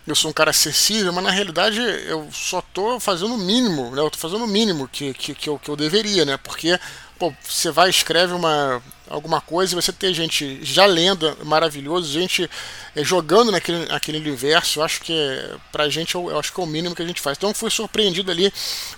[0.06, 4.02] eu sou um cara acessível, mas na realidade eu só tô fazendo o mínimo, né?
[4.02, 6.38] Eu tô fazendo o mínimo que, que, que, eu, que eu deveria, né?
[6.38, 6.80] Porque,
[7.18, 12.50] pô, você vai escreve uma alguma coisa e você tem gente já lendo, maravilhoso, gente
[12.96, 16.64] é, jogando naquele, naquele universo, acho que é, pra gente eu, eu, acho que é
[16.64, 17.38] o mínimo que a gente faz.
[17.38, 18.52] Então fui surpreendido ali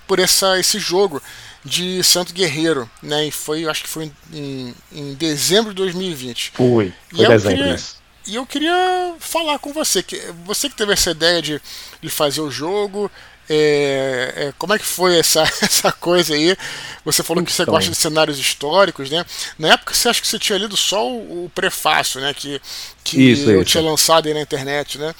[0.08, 1.22] por essa, esse jogo
[1.64, 3.28] de Santo Guerreiro, né?
[3.28, 6.54] E foi, acho que foi em, em dezembro de 2020.
[6.56, 7.58] Foi, foi e dezembro.
[7.58, 7.78] Queria,
[8.28, 11.62] e eu queria falar com você, que você que teve essa ideia de,
[12.02, 13.10] de fazer o jogo,
[13.50, 16.56] é, é, como é que foi essa, essa coisa aí?
[17.06, 17.46] Você falou então.
[17.46, 17.74] que você então.
[17.74, 19.26] gosta de cenários históricos, né?
[19.58, 22.34] Na época você acha que você tinha lido só o, o prefácio, né?
[22.34, 22.62] Que,
[23.04, 23.72] que isso, eu isso.
[23.72, 25.14] tinha lançado aí na internet, né?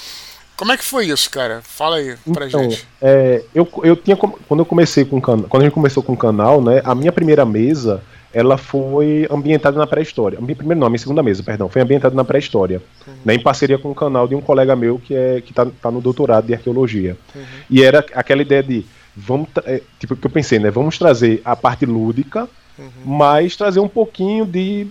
[0.58, 1.62] Como é que foi isso, cara?
[1.64, 2.88] Fala aí pra então, gente.
[3.02, 6.62] É, eu, eu tinha quando eu comecei com quando a gente começou com o canal,
[6.62, 6.82] né?
[6.84, 10.38] A minha primeira mesa ela foi ambientada na pré-história.
[10.38, 13.14] Primeiro não, a minha segunda mesa, perdão, foi ambientada na pré-história, uhum.
[13.26, 15.90] né, em parceria com o canal de um colega meu que é que tá, tá
[15.90, 17.18] no doutorado de arqueologia.
[17.36, 17.42] Uhum.
[17.70, 18.86] E era aquela ideia de
[19.16, 22.88] vamos é, tipo que eu pensei, né, vamos trazer a parte lúdica, uhum.
[23.06, 24.88] mas trazer um pouquinho de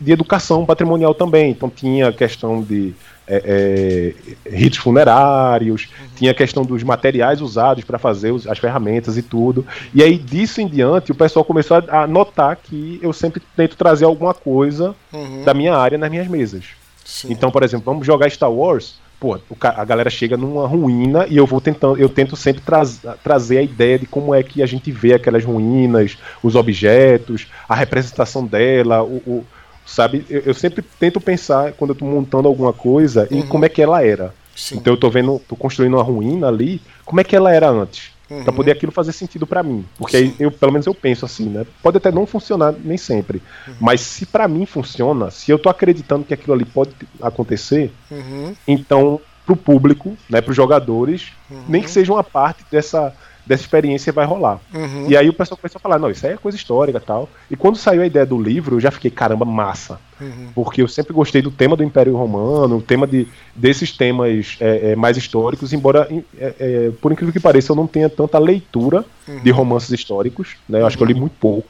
[0.00, 1.50] de educação patrimonial também.
[1.50, 2.94] Então tinha a questão de
[3.26, 4.14] é,
[4.46, 6.06] é, ritos funerários, uhum.
[6.16, 9.66] tinha a questão dos materiais usados para fazer os, as ferramentas e tudo.
[9.94, 13.76] E aí disso em diante o pessoal começou a, a notar que eu sempre tento
[13.76, 15.44] trazer alguma coisa uhum.
[15.44, 16.66] da minha área nas minhas mesas.
[17.04, 17.28] Sim.
[17.30, 19.02] Então, por exemplo, vamos jogar Star Wars.
[19.20, 22.82] Pô, a galera chega numa ruína e eu vou tentando, eu tento sempre tra
[23.22, 27.74] trazer a ideia de como é que a gente vê aquelas ruínas, os objetos, a
[27.74, 29.46] representação dela, o, o
[29.84, 30.24] sabe?
[30.28, 33.46] Eu, eu, sempre tento pensar, quando eu tô montando alguma coisa, em uhum.
[33.46, 34.34] como é que ela era.
[34.54, 34.76] Sim.
[34.76, 38.12] Então eu tô vendo, tô construindo uma ruína ali, como é que ela era antes?
[38.30, 38.44] Uhum.
[38.44, 39.84] Pra poder aquilo fazer sentido para mim.
[39.98, 41.66] Porque aí eu, pelo menos eu penso assim, né?
[41.82, 43.42] Pode até não funcionar nem sempre.
[43.66, 43.74] Uhum.
[43.80, 48.54] Mas se para mim funciona, se eu tô acreditando que aquilo ali pode acontecer, uhum.
[48.66, 51.32] então pro público, né, pros jogadores,
[51.68, 51.92] nem que uhum.
[51.92, 53.14] seja uma parte dessa
[53.46, 54.60] dessa experiência vai rolar.
[54.72, 55.06] Uhum.
[55.08, 57.28] E aí o pessoal começou a falar, não, isso aí é coisa histórica tal.
[57.50, 60.00] E quando saiu a ideia do livro, eu já fiquei, caramba, massa.
[60.20, 60.50] Uhum.
[60.54, 64.92] Porque eu sempre gostei do tema do Império Romano, o tema de, desses temas é,
[64.92, 69.04] é, mais históricos, embora, é, é, por incrível que pareça, eu não tenha tanta leitura
[69.28, 69.40] uhum.
[69.40, 70.80] de romances históricos, né?
[70.80, 71.68] Eu acho que eu li muito pouco.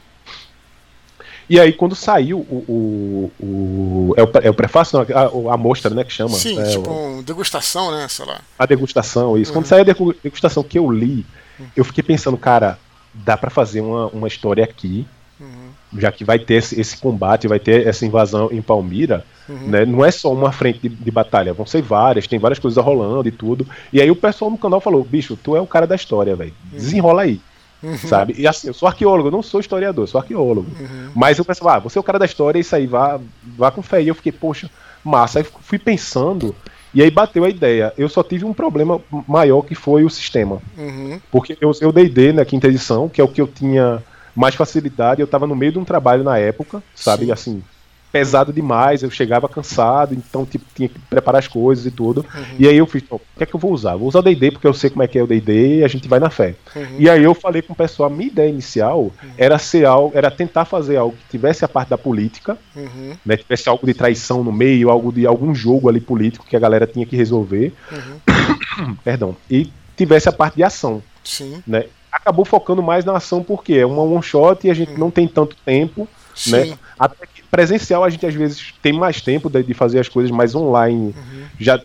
[1.48, 2.64] E aí, quando saiu o.
[3.38, 6.02] o, o é, o é o prefácio, não, a, a mostra, né?
[6.02, 6.30] Que chama.
[6.30, 8.06] Sim, é, tipo, o, degustação, né?
[8.08, 8.40] Sei lá.
[8.58, 9.50] A degustação, isso.
[9.50, 9.58] Uhum.
[9.58, 11.26] Quando saiu a degustação que eu li,
[11.76, 12.78] eu fiquei pensando, cara,
[13.12, 15.06] dá para fazer uma, uma história aqui,
[15.40, 15.70] uhum.
[15.98, 19.68] já que vai ter esse, esse, combate, vai ter essa invasão em Palmira, uhum.
[19.68, 19.84] né?
[19.84, 23.28] Não é só uma frente de, de, batalha, vão ser várias, tem várias coisas rolando
[23.28, 23.66] e tudo.
[23.92, 26.54] E aí o pessoal no canal falou, bicho, tu é o cara da história, velho.
[26.72, 26.78] Uhum.
[26.78, 27.40] Desenrola aí.
[27.82, 27.98] Uhum.
[27.98, 28.34] Sabe?
[28.38, 30.70] E assim, eu sou arqueólogo, eu não sou historiador, sou arqueólogo.
[30.80, 31.10] Uhum.
[31.14, 33.82] Mas o pessoal, ah, você é o cara da história, isso aí, vá, vá com
[33.82, 34.02] fé.
[34.02, 34.70] E eu fiquei, poxa,
[35.04, 35.38] massa.
[35.38, 36.54] Aí fui pensando
[36.94, 37.92] e aí bateu a ideia.
[37.98, 40.60] Eu só tive um problema maior que foi o sistema.
[40.78, 41.20] Uhum.
[41.30, 44.02] Porque eu, eu dei na quinta edição, que é o que eu tinha
[44.34, 45.20] mais facilidade.
[45.20, 47.26] Eu estava no meio de um trabalho na época, sabe?
[47.26, 47.32] Sim.
[47.32, 47.62] Assim,
[48.14, 52.24] pesado demais, eu chegava cansado, então tipo, tinha que preparar as coisas e tudo.
[52.32, 52.44] Uhum.
[52.60, 53.96] E aí eu fiz, o que é que eu vou usar?
[53.96, 55.88] Vou usar o D&D porque eu sei como é que é o D&D e a
[55.88, 56.54] gente vai na fé.
[56.76, 56.96] Uhum.
[56.96, 59.30] E aí eu falei com o pessoal, a minha ideia inicial uhum.
[59.36, 63.16] era ser algo, era tentar fazer algo que tivesse a parte da política, uhum.
[63.26, 66.60] né, tivesse algo de traição no meio, algo de algum jogo ali político que a
[66.60, 67.72] galera tinha que resolver.
[67.90, 68.94] Uhum.
[69.02, 69.36] Perdão.
[69.50, 71.02] E tivesse a parte de ação.
[71.24, 71.60] Sim.
[71.66, 71.86] Né?
[72.12, 74.98] Acabou focando mais na ação porque é uma one shot e a gente uhum.
[74.98, 76.08] não tem tanto tempo,
[76.46, 76.78] né?
[76.96, 80.32] Até que presencial a gente às vezes tem mais tempo de, de fazer as coisas
[80.32, 81.14] mais online.
[81.16, 81.44] Uhum.
[81.58, 81.80] Já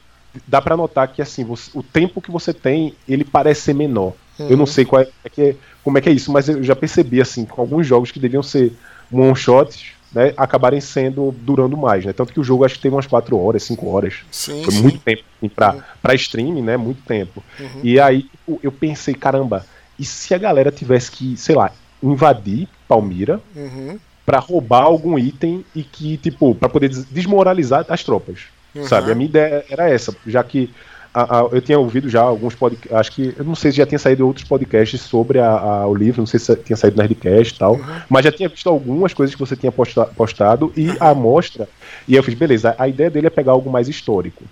[0.48, 4.14] dá para notar que assim, você, o tempo que você tem, ele parece ser menor.
[4.40, 4.48] Uhum.
[4.50, 4.66] Eu não uhum.
[4.66, 7.22] sei qual é, é, que é, como é que é isso, mas eu já percebi
[7.22, 8.74] assim, com alguns jogos que deviam ser
[9.12, 12.14] one shots, né, acabarem sendo durando mais, né?
[12.14, 14.22] Tanto que o jogo acho que teve umas 4 horas, 5 horas.
[14.32, 14.82] Sim, Foi sim.
[14.82, 15.82] muito tempo assim, para uhum.
[16.02, 16.78] Pra stream, né?
[16.78, 17.44] Muito tempo.
[17.60, 17.82] Uhum.
[17.84, 19.64] E aí tipo, eu pensei, caramba,
[20.00, 24.00] e se a galera tivesse que, sei lá, invadir Palmira uhum.
[24.30, 28.42] Para roubar algum item e que, tipo, para poder desmoralizar as tropas?
[28.76, 28.84] Uhum.
[28.86, 29.12] Sabe?
[29.12, 30.70] A minha ideia era essa, já que
[31.12, 33.88] a, a, eu tinha ouvido já alguns podcasts, acho que, eu não sei se já
[33.88, 37.58] tinha saído outros podcasts sobre a, o livro, não sei se tinha saído Nerdcast e
[37.58, 38.02] tal, uhum.
[38.08, 41.68] mas já tinha visto algumas coisas que você tinha posta, postado e a amostra,
[42.08, 44.44] e eu fiz, beleza, a ideia dele é pegar algo mais histórico.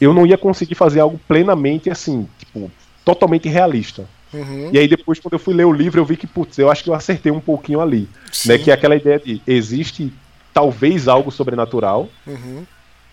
[0.00, 2.68] Eu não ia conseguir fazer algo plenamente assim, tipo,
[3.04, 4.06] totalmente realista.
[4.34, 4.70] Uhum.
[4.72, 6.84] E aí depois, quando eu fui ler o livro, eu vi que, putz, eu acho
[6.84, 8.08] que eu acertei um pouquinho ali.
[8.44, 10.12] Né, que é aquela ideia de existe
[10.52, 12.64] talvez algo sobrenatural, uhum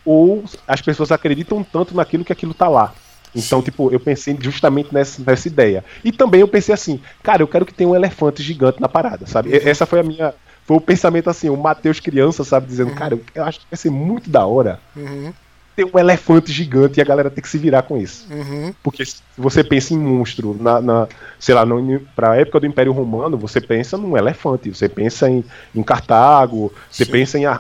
[0.06, 2.94] ou as pessoas acreditam tanto naquilo que aquilo tá lá.
[3.34, 3.66] Então, Sim.
[3.66, 5.86] tipo, eu pensei justamente nessa, nessa ideia.
[6.04, 9.26] E também eu pensei assim, cara, eu quero que tenha um elefante gigante na parada,
[9.26, 9.50] sabe?
[9.50, 9.60] Uhum.
[9.64, 10.34] Essa foi a minha.
[10.66, 12.96] Foi o pensamento assim, o Matheus criança, sabe, dizendo, uhum.
[12.96, 15.34] cara, eu acho que vai ser muito da hora uhum.
[15.76, 18.28] Ter um elefante gigante e a galera tem que se virar com isso.
[18.30, 18.74] Uhum.
[18.84, 21.08] Porque se você pensa em monstro, na, na
[21.40, 25.44] sei lá, no, pra época do Império Romano, você pensa num elefante, você pensa em,
[25.74, 27.12] em Cartago, você Sim.
[27.12, 27.60] pensa em é,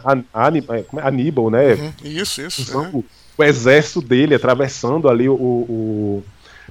[1.01, 1.73] Aníbal, né?
[1.73, 1.91] Uhum.
[2.03, 2.61] Isso, isso.
[2.61, 3.21] Então, é.
[3.37, 6.23] O exército dele atravessando ali o, o,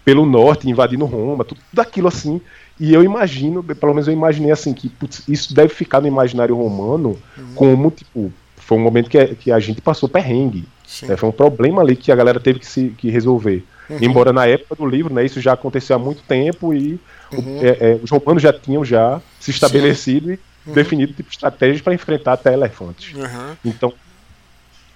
[0.05, 2.41] pelo norte, invadindo Roma, tudo, tudo aquilo assim.
[2.79, 6.57] E eu imagino, pelo menos eu imaginei assim, que putz, isso deve ficar no imaginário
[6.57, 7.55] romano uhum.
[7.55, 8.33] como, tipo,
[8.71, 10.65] foi um momento que, que a gente passou perrengue.
[11.03, 11.17] Né?
[11.17, 13.65] Foi um problema ali que a galera teve que, se, que resolver.
[13.89, 13.99] Uhum.
[14.01, 16.97] Embora na época do livro, né, isso já aconteceu há muito tempo e
[17.33, 17.59] uhum.
[17.59, 20.35] o, é, é, os romanos já tinham já se estabelecido Sim.
[20.35, 20.75] e uhum.
[20.77, 23.13] definido tipo, estratégias para enfrentar até elefantes.
[23.13, 23.57] Uhum.
[23.65, 23.93] Então,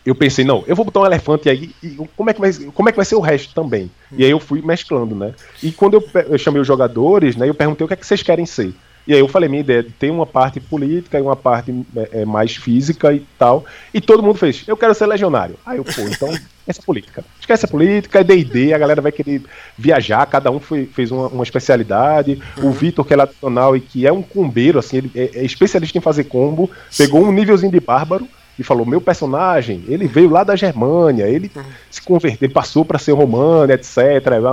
[0.07, 2.89] eu pensei, não, eu vou botar um elefante aí, e como é que vai, como
[2.89, 3.91] é que vai ser o resto também?
[4.13, 5.35] E aí eu fui mesclando, né?
[5.61, 8.23] E quando eu, eu chamei os jogadores, né, eu perguntei o que é que vocês
[8.23, 8.73] querem ser.
[9.07, 12.23] E aí eu falei minha ideia de ter uma parte política e uma parte é,
[12.23, 13.65] é, mais física e tal.
[13.93, 15.57] E todo mundo fez, eu quero ser legionário.
[15.65, 16.33] Aí eu, pô, então,
[16.67, 17.25] essa política.
[17.39, 19.43] Esquece a política, é D&D, a galera vai querer
[19.77, 22.41] viajar, cada um foi, fez uma, uma especialidade.
[22.57, 22.71] Uhum.
[22.71, 25.99] O Vitor, que é nacional e que é um combeiro, assim, ele é, é especialista
[25.99, 28.27] em fazer combo, pegou um nívelzinho de bárbaro
[28.59, 31.63] e falou: meu personagem, ele veio lá da Germânia, ele uhum.
[31.91, 33.99] se converteu, passou para ser romano, etc.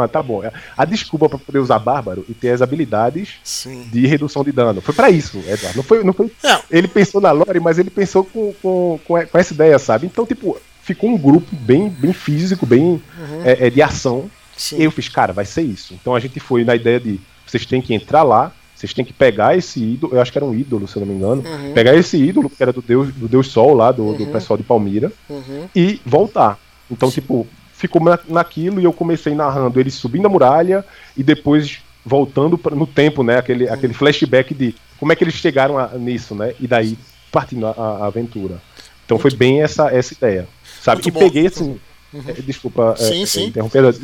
[0.02, 0.42] Ah, tá bom.
[0.78, 3.88] A desculpa para poder usar bárbaro e ter as habilidades Sim.
[3.92, 4.82] de redução de dano.
[4.82, 5.78] Foi para isso, Eduardo.
[5.78, 6.32] Não foi, não foi.
[6.44, 6.62] Não.
[6.70, 10.08] Ele pensou na lore, mas ele pensou com, com, com, essa ideia, sabe?
[10.08, 13.42] Então, tipo, ficou um grupo bem, bem físico, bem uhum.
[13.44, 14.30] é, é, de ação.
[14.56, 14.80] Sim.
[14.80, 15.94] E eu fiz, cara, vai ser isso.
[16.00, 19.14] Então a gente foi na ideia de vocês têm que entrar lá, vocês têm que
[19.14, 21.74] pegar esse ídolo, eu acho que era um ídolo, se eu não me engano, uhum.
[21.74, 24.18] pegar esse ídolo, que era do Deus, do Deus Sol lá, do, uhum.
[24.18, 25.70] do pessoal de Palmira, uhum.
[25.76, 26.58] e voltar.
[26.90, 30.84] Então, tipo, ficou na, naquilo e eu comecei narrando eles subindo a muralha
[31.16, 33.38] e depois voltando pra, no tempo, né?
[33.38, 33.74] Aquele, uhum.
[33.74, 36.56] aquele flashback de como é que eles chegaram a, nisso, né?
[36.60, 36.98] E daí
[37.32, 38.60] partindo a, a aventura.
[39.06, 40.48] Então Muito foi bem essa, essa ideia.
[40.82, 41.04] Sabe?
[41.04, 41.20] Muito e bom.
[41.20, 41.80] peguei assim
[42.14, 42.24] Uhum.
[42.28, 43.46] É, desculpa sim, é, sim.
[43.46, 43.96] interromper.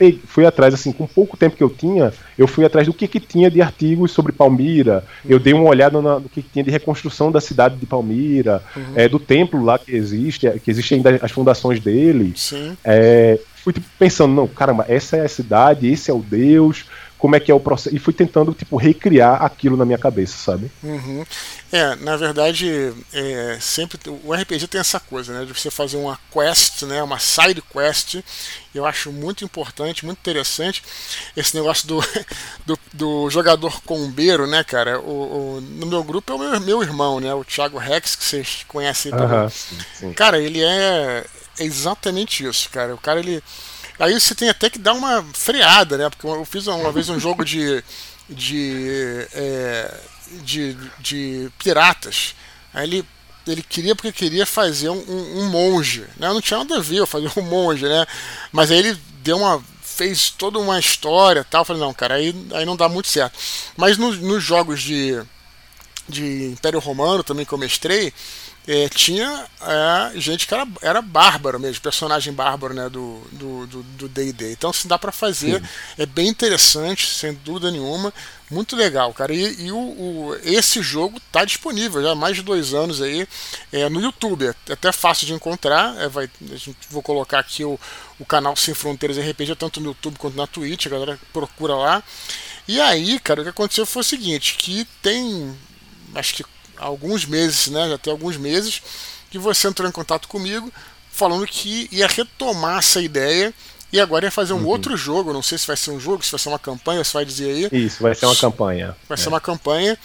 [0.00, 3.08] E fui atrás, assim, com pouco tempo que eu tinha, eu fui atrás do que,
[3.08, 5.04] que tinha de artigos sobre Palmira.
[5.24, 5.30] Uhum.
[5.30, 8.62] Eu dei uma olhada no, no que, que, tinha de reconstrução da cidade de Palmira,
[8.76, 8.92] uhum.
[8.94, 12.34] é, do templo lá que existe, que existe ainda as fundações dele.
[12.84, 16.84] É, fui tipo, pensando, não, caramba, essa é a cidade, esse é o Deus
[17.24, 17.96] como é que é o processo.
[17.96, 20.70] E fui tentando, tipo, recriar aquilo na minha cabeça, sabe?
[20.82, 21.24] Uhum.
[21.72, 25.46] É, na verdade, é, sempre o RPG tem essa coisa, né?
[25.46, 27.02] De você fazer uma quest, né?
[27.02, 28.16] Uma side quest.
[28.74, 30.82] Eu acho muito importante, muito interessante
[31.34, 32.04] esse negócio do,
[32.66, 35.00] do, do jogador combeiro, né, cara?
[35.00, 37.32] O, o, no meu grupo é o meu, meu irmão, né?
[37.32, 39.48] O Thiago Rex, que vocês conhecem também.
[39.48, 40.12] sim, sim.
[40.12, 41.24] Cara, ele é
[41.58, 42.94] exatamente isso, cara.
[42.94, 43.42] O cara, ele
[43.98, 46.10] Aí você tem até que dar uma freada, né?
[46.10, 47.82] Porque eu fiz uma vez um jogo de.
[48.28, 49.26] de.
[49.32, 50.00] É,
[50.42, 52.34] de, de piratas.
[52.72, 53.04] Aí ele,
[53.46, 55.04] ele queria porque queria fazer um,
[55.38, 56.02] um, monge.
[56.16, 56.28] Né?
[56.28, 58.06] Não tinha nada a ver eu fazer um monge, né?
[58.50, 59.62] Mas aí ele deu uma.
[59.82, 61.60] fez toda uma história tal.
[61.60, 63.38] Eu falei, não, cara, aí, aí não dá muito certo.
[63.76, 65.22] Mas no, nos jogos de,
[66.08, 68.12] de Império Romano também que eu mestrei
[68.66, 73.36] é, tinha é, gente que era, era bárbaro mesmo, personagem bárbaro né, do D&D.
[73.36, 75.68] Do, do, do então, se dá para fazer, Sim.
[75.98, 78.12] é bem interessante, sem dúvida nenhuma,
[78.50, 79.34] muito legal, cara.
[79.34, 83.28] E, e o, o, esse jogo tá disponível já há mais de dois anos aí
[83.70, 85.94] é, no YouTube, é até fácil de encontrar.
[86.00, 87.78] É, vai, a gente, vou colocar aqui o,
[88.18, 92.02] o canal Sem Fronteiras RPG, tanto no YouTube quanto na Twitch, a galera procura lá.
[92.66, 95.54] E aí, cara, o que aconteceu foi o seguinte, que tem
[96.14, 96.44] acho que
[96.76, 97.88] alguns meses, né?
[97.88, 98.82] Já tem alguns meses
[99.30, 100.72] que você entrou em contato comigo
[101.10, 103.54] falando que ia retomar essa ideia
[103.92, 104.66] e agora ia fazer um uhum.
[104.66, 105.32] outro jogo.
[105.32, 107.50] Não sei se vai ser um jogo, se vai ser uma campanha, você vai dizer
[107.72, 107.84] aí.
[107.86, 108.96] Isso, vai ser uma campanha.
[109.08, 109.20] Vai é.
[109.20, 109.98] ser uma campanha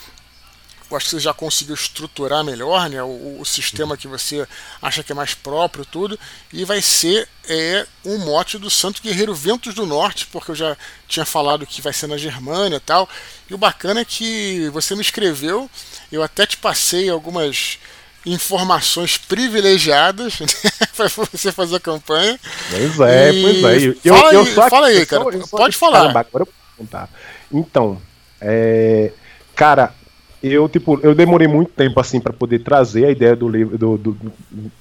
[0.89, 4.47] eu acho que você já conseguiu estruturar melhor né, o, o, sistema que você
[4.81, 6.19] acha que é mais próprio, tudo,
[6.51, 10.75] e vai ser é, um mote do Santo Guerreiro Ventos do Norte, porque eu já
[11.07, 13.07] tinha falado que vai ser na Germânia e tal.
[13.49, 15.69] E o bacana é que você me escreveu,
[16.11, 17.79] eu até te passei algumas
[18.25, 20.47] informações privilegiadas né,
[20.95, 22.39] para você fazer a campanha.
[22.69, 23.41] Pois é, e...
[23.41, 23.95] pois é.
[24.03, 25.25] Eu, fala, eu, aí, fala aí, cara.
[25.49, 25.99] Pode falar.
[25.99, 27.09] Caramba, agora eu vou contar.
[27.51, 28.01] Então,
[28.41, 29.11] é,
[29.55, 29.93] cara,
[30.41, 33.97] eu tipo eu demorei muito tempo assim para poder trazer a ideia do livro do,
[33.97, 34.17] do,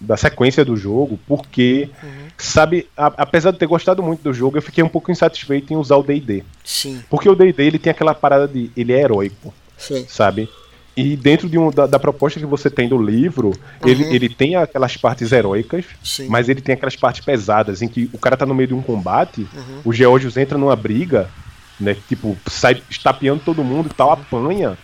[0.00, 2.28] da sequência do jogo porque uhum.
[2.36, 5.76] sabe a, apesar de ter gostado muito do jogo eu fiquei um pouco insatisfeito em
[5.76, 9.52] usar o D&D sim porque o D&D ele tem aquela parada de ele é heróico
[9.76, 10.06] sim.
[10.08, 10.48] sabe
[10.98, 13.88] e dentro de um, da, da, proposta que você tem do livro, uhum.
[13.88, 16.26] ele, ele tem aquelas partes heróicas, Sim.
[16.28, 18.82] mas ele tem aquelas partes pesadas, em que o cara tá no meio de um
[18.82, 19.80] combate, uhum.
[19.84, 21.30] o Georgios entra numa briga,
[21.78, 21.96] né?
[22.08, 24.76] Tipo, sai estapeando todo mundo e tal, apanha.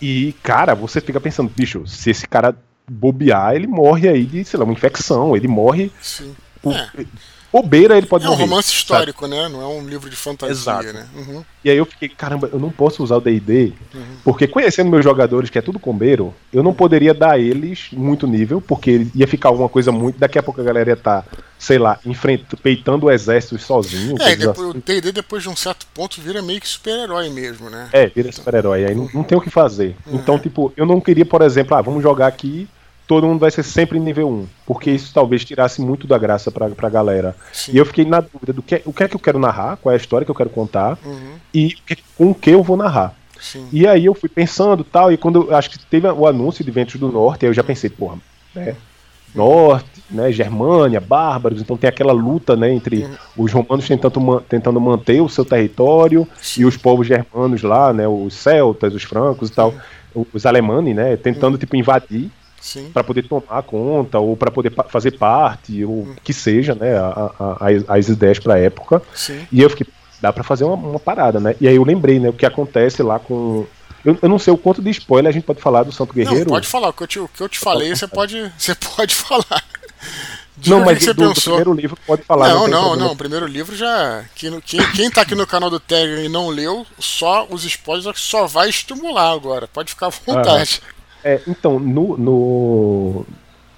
[0.00, 2.56] E, cara, você fica pensando, bicho, se esse cara
[2.90, 5.92] bobear, ele morre aí de, sei lá, uma infecção, ele morre.
[6.00, 6.34] Sim.
[6.62, 7.04] Por, é
[7.52, 8.42] bobeira ele pode é morrer.
[8.42, 9.34] É um romance histórico, sabe?
[9.34, 9.48] né?
[9.48, 10.92] Não é um livro de fantasia, Exato.
[10.92, 11.06] né?
[11.14, 11.44] Uhum.
[11.64, 14.00] E aí eu fiquei, caramba, eu não posso usar o D&D, uhum.
[14.24, 18.26] porque conhecendo meus jogadores, que é tudo combeiro, eu não poderia dar a eles muito
[18.26, 20.18] nível, porque ia ficar alguma coisa muito...
[20.18, 24.14] Daqui a pouco a galera ia estar, tá, sei lá, enfrentando, peitando o exército sozinho.
[24.20, 24.78] É, depois, assim.
[24.78, 27.88] o D&D depois de um certo ponto vira meio que super-herói mesmo, né?
[27.92, 29.96] É, vira super-herói, aí não, não tem o que fazer.
[30.06, 30.16] Uhum.
[30.16, 32.68] Então, tipo, eu não queria, por exemplo, ah, vamos jogar aqui
[33.08, 34.46] todo mundo vai ser sempre nível 1.
[34.66, 37.34] Porque isso talvez tirasse muito da graça pra, pra galera.
[37.52, 37.72] Sim.
[37.72, 39.90] E eu fiquei na dúvida do que, o que é que eu quero narrar, qual
[39.90, 41.32] é a história que eu quero contar uhum.
[41.52, 41.74] e
[42.16, 43.14] com o que eu vou narrar.
[43.40, 43.66] Sim.
[43.72, 46.96] E aí eu fui pensando tal, e quando acho que teve o anúncio de Ventos
[46.96, 48.18] do Norte, aí eu já pensei, porra,
[48.54, 48.76] né?
[49.34, 53.44] Norte, né, Germânia, bárbaros, então tem aquela luta né, entre uhum.
[53.44, 56.62] os romanos tentando, tentando manter o seu território Sim.
[56.62, 59.74] e os povos germanos lá, né, os celtas, os francos e tal,
[60.32, 61.58] os alemães, né, tentando uhum.
[61.58, 62.30] tipo invadir
[62.92, 66.16] para poder tomar conta ou para poder fazer parte ou hum.
[66.22, 69.02] que seja, né, a, a, as ideias para a época.
[69.14, 69.46] Sim.
[69.50, 69.86] E eu fiquei,
[70.20, 71.54] dá para fazer uma, uma, parada, né?
[71.60, 73.66] E aí eu lembrei, né, o que acontece lá com
[74.04, 76.40] eu, eu, não sei o quanto de spoiler a gente pode falar do Santo Guerreiro.
[76.40, 79.14] Não, pode falar, o que eu te, que eu te falei, você pode, você pode
[79.14, 79.64] falar.
[80.56, 82.48] De não, mas do, do, primeiro livro pode falar.
[82.48, 84.24] Não, não, não, não, o primeiro livro já.
[84.34, 88.20] Quem, quem, quem tá aqui no canal do Telegram e não leu, só os spoilers
[88.20, 89.68] só vai estimular agora.
[89.68, 90.82] Pode ficar à vontade.
[90.84, 90.97] Ah.
[91.24, 93.26] É, então, no, no,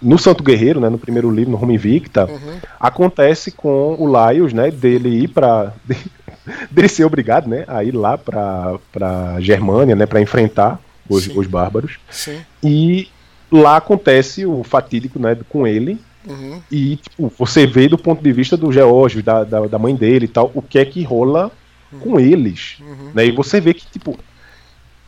[0.00, 2.58] no, Santo Guerreiro, né, no primeiro livro, no Roma Invicta, uhum.
[2.78, 5.72] acontece com o Laios, né, dele ir para
[6.70, 11.46] dele ser obrigado, né, a ir lá para para Germânia, né, para enfrentar os, os
[11.46, 11.98] bárbaros.
[12.10, 12.40] Sim.
[12.62, 13.08] E
[13.50, 15.98] lá acontece o fatídico, né, com ele.
[16.26, 16.60] Uhum.
[16.70, 20.26] E tipo, você vê do ponto de vista do Geórgio, da, da, da, mãe dele
[20.26, 21.50] e tal, o que é que rola
[21.92, 21.98] uhum.
[21.98, 22.76] com eles.
[22.80, 23.10] Uhum.
[23.14, 23.26] Né?
[23.26, 24.18] E você vê que, tipo,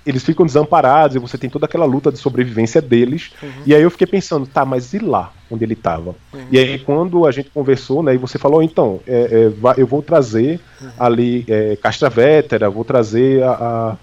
[0.05, 3.31] eles ficam desamparados e você tem toda aquela luta de sobrevivência deles.
[3.43, 3.51] Uhum.
[3.67, 6.15] E aí eu fiquei pensando, tá, mas e lá onde ele estava?
[6.33, 6.47] Uhum.
[6.51, 10.03] E aí quando a gente conversou, né, e você falou, então, é, é, eu vou
[10.03, 10.91] trazer uhum.
[10.99, 13.97] ali é, Castra Vétera, vou trazer a, a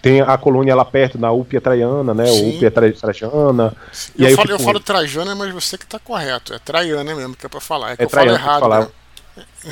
[0.00, 2.26] tem a colônia lá perto, na Upia Traiana, né?
[2.26, 2.56] Sim.
[2.56, 3.72] Upia Trajana.
[4.16, 4.52] E eu, aí falo, eu, fico...
[4.52, 6.52] eu falo Trajana, mas você que tá correto.
[6.52, 7.92] É Traiana mesmo que é pra falar.
[7.92, 8.60] É que é eu falo errado.
[8.60, 8.80] Falar.
[8.80, 8.88] Né?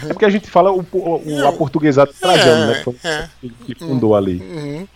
[0.04, 2.74] É porque a gente fala o, o, o aportuguesado Trajano, né?
[2.78, 3.28] Que, foi, é.
[3.66, 4.40] que fundou ali.
[4.40, 4.88] Uhum.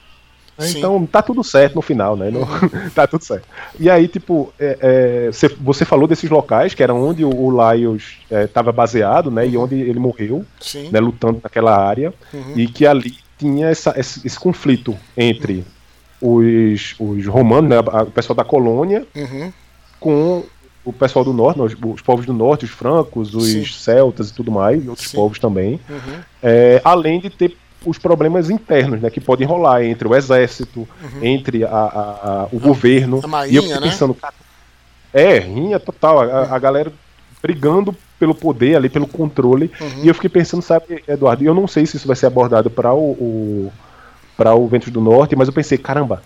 [0.59, 2.31] Então tá tudo certo no final, né?
[2.31, 2.47] Não,
[2.95, 3.47] tá tudo certo.
[3.79, 8.19] E aí, tipo, é, é, você falou desses locais que era onde o, o Laios
[8.31, 9.47] estava é, baseado, né?
[9.47, 10.45] E onde ele morreu,
[10.93, 12.15] né, lutando naquela área.
[12.33, 12.53] Uhum.
[12.57, 15.65] E que ali tinha essa, esse, esse conflito entre
[16.21, 19.53] os, os romanos, né, o pessoal da colônia, uhum.
[19.99, 20.45] com
[20.85, 23.65] o pessoal do norte, os, os, povos do norte, os francos, os Sim.
[23.65, 25.17] celtas e tudo mais, e outros Sim.
[25.17, 25.81] povos também.
[25.89, 26.21] Uhum.
[26.43, 31.23] É, além de ter os problemas internos, né, que podem rolar entre o exército, uhum.
[31.23, 33.21] entre a, a, a, o a, governo.
[33.23, 33.89] A marinha, e eu fiquei né?
[33.89, 34.35] pensando, cara,
[35.13, 36.93] é, rinha total, a, galera
[37.43, 39.71] brigando pelo poder ali, pelo controle.
[39.81, 40.05] Uhum.
[40.05, 42.93] E eu fiquei pensando, sabe, Eduardo, eu não sei se isso vai ser abordado para
[42.93, 43.73] o, o
[44.37, 46.21] para o Ventos do Norte, mas eu pensei, caramba,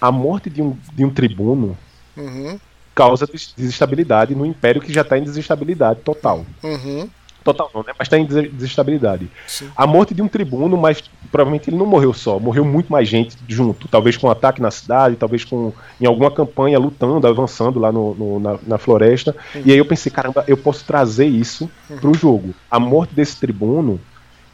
[0.00, 1.76] a morte de um, de um tribuno
[2.16, 2.56] uhum.
[2.94, 6.46] causa desestabilidade no império que já está em desestabilidade total.
[6.62, 7.08] Uhum
[7.52, 7.92] total não, né?
[7.98, 9.28] Mas está em desestabilidade.
[9.46, 9.70] Sim.
[9.76, 13.36] A morte de um tribuno, mas provavelmente ele não morreu só, morreu muito mais gente
[13.46, 17.90] junto, talvez com um ataque na cidade, talvez com em alguma campanha lutando, avançando lá
[17.90, 19.34] no, no na, na, floresta.
[19.54, 19.62] Uhum.
[19.64, 21.98] E aí eu pensei, caramba, eu posso trazer isso uhum.
[21.98, 22.54] para o jogo.
[22.70, 24.00] A morte desse tribuno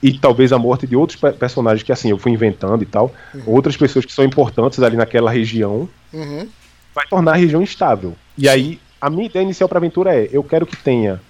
[0.02, 3.42] e talvez a morte de outros personagens que assim eu fui inventando e tal, uhum.
[3.46, 6.46] outras pessoas que são importantes ali naquela região, uhum.
[6.94, 8.14] vai tornar a região instável.
[8.36, 11.20] E aí a minha ideia inicial para a aventura é: eu quero que tenha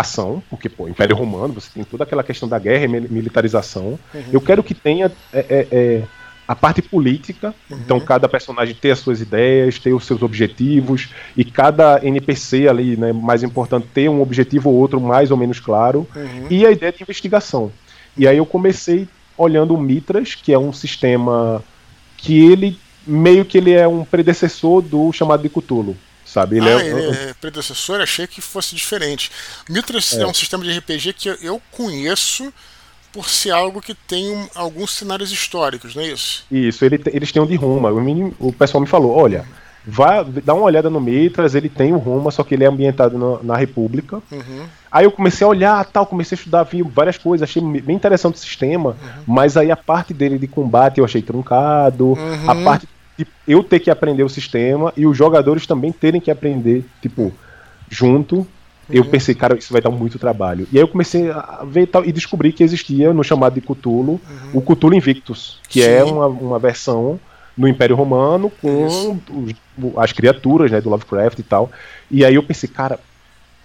[0.00, 3.98] ação, porque, pô, Império Romano, você tem toda aquela questão da guerra e militarização.
[4.14, 4.24] Uhum.
[4.30, 6.02] Eu quero que tenha é, é, é,
[6.46, 7.78] a parte política, uhum.
[7.78, 12.96] então cada personagem ter as suas ideias, ter os seus objetivos, e cada NPC ali,
[12.96, 16.46] né, mais importante, ter um objetivo ou outro mais ou menos claro, uhum.
[16.50, 17.72] e a ideia de investigação.
[18.16, 21.62] E aí eu comecei olhando o Mitras, que é um sistema
[22.18, 25.96] que ele meio que ele é um predecessor do chamado de Cthulhu
[26.36, 26.58] sabe?
[26.58, 26.86] Ele, ah, é...
[26.86, 29.30] ele é predecessor, achei que fosse diferente.
[29.70, 30.22] Mitras é.
[30.22, 32.52] é um sistema de RPG que eu conheço
[33.10, 36.44] por ser algo que tem um, alguns cenários históricos, não é isso?
[36.50, 37.90] Isso, ele, eles têm um de Roma.
[37.90, 39.46] O, o pessoal me falou, olha,
[39.86, 43.16] vá, dá uma olhada no Mitras, ele tem o Roma, só que ele é ambientado
[43.16, 44.20] na, na República.
[44.30, 44.66] Uhum.
[44.92, 48.34] Aí eu comecei a olhar, tal, comecei a estudar, vi várias coisas, achei bem interessante
[48.34, 49.22] o sistema, uhum.
[49.26, 52.50] mas aí a parte dele de combate eu achei truncado, uhum.
[52.50, 52.86] a parte
[53.46, 57.32] eu ter que aprender o sistema e os jogadores também terem que aprender, tipo,
[57.88, 58.46] junto.
[58.88, 59.10] Eu uhum.
[59.10, 60.68] pensei, cara, isso vai dar muito trabalho.
[60.70, 64.12] E aí eu comecei a ver tal, e descobri que existia no chamado de Cthulhu
[64.12, 64.20] uhum.
[64.54, 66.10] o Cthulhu Invictus, que é Sim.
[66.10, 67.18] é uma, uma versão
[67.56, 69.54] no Império Romano com os,
[69.96, 71.70] as criaturas né, do Lovecraft e tal.
[72.10, 73.00] E aí eu pensei, cara,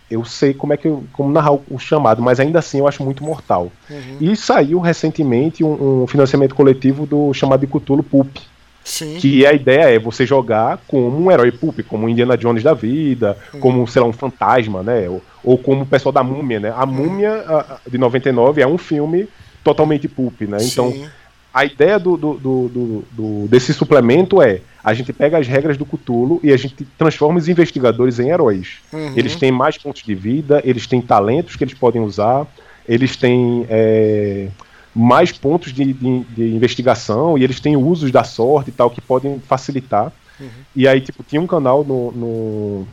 [0.09, 2.87] eu sei como é que eu, como narrar o, o chamado, mas ainda assim eu
[2.87, 3.71] acho muito mortal.
[3.89, 4.17] Uhum.
[4.19, 8.37] E saiu recentemente um, um, financiamento coletivo do chamado de Cthulhu Pulp,
[8.83, 9.17] Sim.
[9.17, 13.37] Que a ideia é você jogar como um herói pulp, como Indiana Jones da vida,
[13.53, 13.59] uhum.
[13.59, 15.07] como, sei lá, um fantasma, né?
[15.07, 16.73] Ou, ou, como o pessoal da Múmia, né?
[16.75, 19.27] A Múmia a, de 99 é um filme
[19.63, 20.57] totalmente pulp, né?
[20.61, 21.07] Então, Sim.
[21.53, 25.85] a ideia do, do, do, do, desse suplemento é a gente pega as regras do
[25.85, 28.79] Cthulhu e a gente transforma os investigadores em heróis.
[28.91, 29.13] Uhum.
[29.15, 32.47] Eles têm mais pontos de vida, eles têm talentos que eles podem usar,
[32.87, 33.65] eles têm.
[33.69, 34.47] É
[34.93, 38.99] mais pontos de, de, de, investigação e eles têm usos da sorte e tal que
[38.99, 40.11] podem facilitar.
[40.39, 40.49] Uhum.
[40.75, 42.87] E aí, tipo, tinha um canal no, no,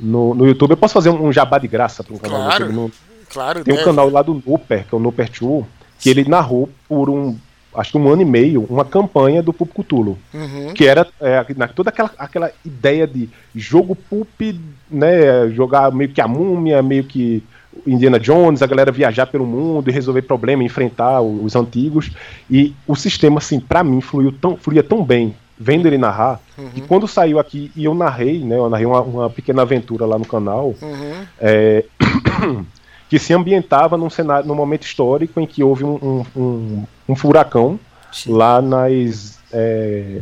[0.00, 0.70] no, no YouTube.
[0.70, 2.92] Eu posso fazer um, jabá de graça para um canal claro, no YouTube?
[2.92, 3.82] No, claro, Tem deve.
[3.82, 5.64] um canal lá do Nooper, que é o Nooper 2,
[5.98, 7.36] que ele narrou por um.
[7.74, 10.16] Acho que um ano e meio, uma campanha do Pulp Cthulhu.
[10.32, 10.72] Uhum.
[10.74, 11.42] Que era é,
[11.74, 14.40] toda aquela, aquela ideia de jogo Pulp,
[14.88, 15.50] né?
[15.50, 17.42] Jogar meio que a múmia, meio que
[17.86, 22.10] Indiana Jones, a galera viajar pelo mundo e resolver problemas, enfrentar os antigos.
[22.50, 26.70] E o sistema, assim, para mim, fluiu tão, fluía tão bem, vendo ele narrar, uhum.
[26.70, 28.56] que quando saiu aqui e eu narrei, né?
[28.56, 30.74] Eu narrei uma, uma pequena aventura lá no canal.
[30.80, 31.26] Uhum.
[31.40, 31.84] É,
[33.08, 37.14] que se ambientava num cenário, num momento histórico em que houve um, um, um, um
[37.14, 37.78] furacão
[38.10, 38.32] Sim.
[38.32, 40.20] lá nas é,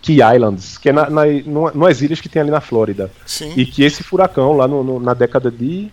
[0.00, 1.22] Key Islands, que é na, na,
[1.74, 3.10] nas ilhas que tem ali na Flórida.
[3.26, 3.52] Sim.
[3.56, 5.90] E que esse furacão lá no, no, na década de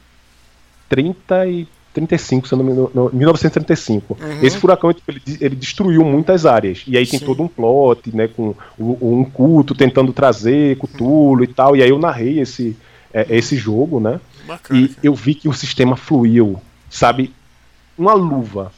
[0.89, 4.17] 30 e 35, se não me engano, 1935.
[4.19, 4.43] Uhum.
[4.43, 6.83] Esse furacão tipo, ele, ele, destruiu muitas áreas.
[6.87, 7.25] E aí tem Sim.
[7.25, 11.75] todo um plot, né, com um culto tentando trazer Cthulhu e tal.
[11.75, 12.75] E aí eu narrei esse,
[13.13, 14.19] é, esse jogo, né?
[14.45, 16.59] Bacana, e eu vi que o sistema fluiu,
[16.89, 17.33] sabe?
[17.97, 18.71] Uma luva.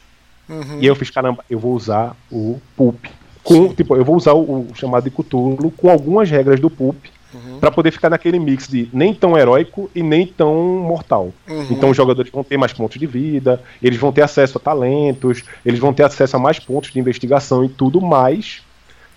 [0.50, 0.78] Uhum.
[0.80, 3.06] E aí eu fiz, caramba, eu vou usar o Pulp.
[3.44, 6.98] Com, tipo, eu vou usar o, o chamado de Cthulhu com algumas regras do Pulp
[7.34, 7.60] Uhum.
[7.60, 11.32] para poder ficar naquele mix de nem tão heróico e nem tão mortal.
[11.48, 11.68] Uhum.
[11.72, 15.44] Então os jogadores vão ter mais pontos de vida, eles vão ter acesso a talentos,
[15.66, 18.62] eles vão ter acesso a mais pontos de investigação e tudo mais,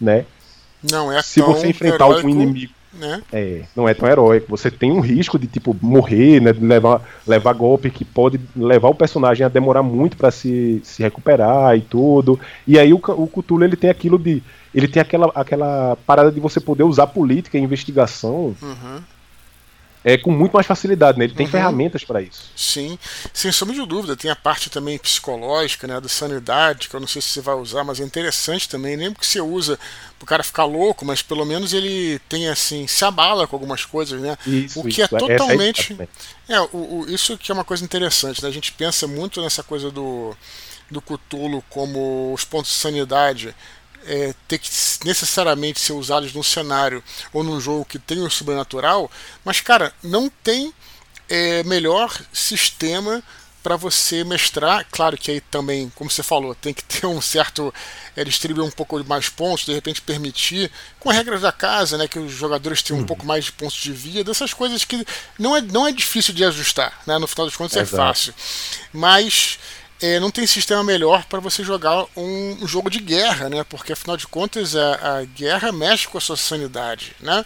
[0.01, 0.25] né?
[0.83, 3.23] Não é Se você enfrentar heróico, algum inimigo né?
[3.33, 4.47] É, não é tão heróico.
[4.49, 8.89] Você tem um risco de tipo morrer, né, de levar, levar golpe que pode levar
[8.89, 12.39] o personagem a demorar muito para se, se recuperar e tudo.
[12.67, 14.43] E aí o, o Cthulhu ele tem aquilo de
[14.75, 19.03] ele tem aquela, aquela parada de você poder usar política e investigação uhum
[20.05, 21.25] é, com muito mais facilidade, né?
[21.25, 21.53] Ele tem uhum.
[21.53, 22.51] ferramentas para isso.
[22.55, 22.99] Sim,
[23.33, 24.15] sem sombra de dúvida.
[24.15, 25.99] Tem a parte também psicológica, né?
[25.99, 28.99] Da sanidade, que eu não sei se você vai usar, mas é interessante também.
[28.99, 29.79] Nem que você usa
[30.19, 34.21] pro cara ficar louco, mas pelo menos ele tem assim, se abala com algumas coisas,
[34.21, 34.37] né?
[34.47, 35.97] Isso, o que é isso, é totalmente.
[36.47, 36.67] É, o,
[37.01, 38.49] o, isso que é uma coisa interessante, né?
[38.51, 40.37] A gente pensa muito nessa coisa do,
[40.91, 43.55] do Cthulhu como os pontos de sanidade
[44.07, 44.69] é, ter que
[45.05, 47.03] necessariamente ser usados num cenário
[47.33, 49.11] ou num jogo que tem o sobrenatural,
[49.45, 50.73] mas cara, não tem
[51.29, 53.23] é, melhor sistema
[53.65, 54.87] para você mestrar.
[54.91, 57.73] Claro que aí também, como você falou, tem que ter um certo.
[58.15, 62.19] É, distribuir um pouco mais pontos, de repente permitir, com regras da casa, né, que
[62.19, 63.07] os jogadores tenham um uhum.
[63.07, 65.05] pouco mais de pontos de vida, essas coisas que
[65.37, 68.33] não é, não é difícil de ajustar, né, no final das contas é é fácil.
[68.93, 69.59] Mas
[70.03, 73.65] é, não tem sistema melhor para você jogar um jogo de guerra, né?
[73.65, 77.45] Porque afinal de contas a, a guerra mexe com a sua sanidade, né?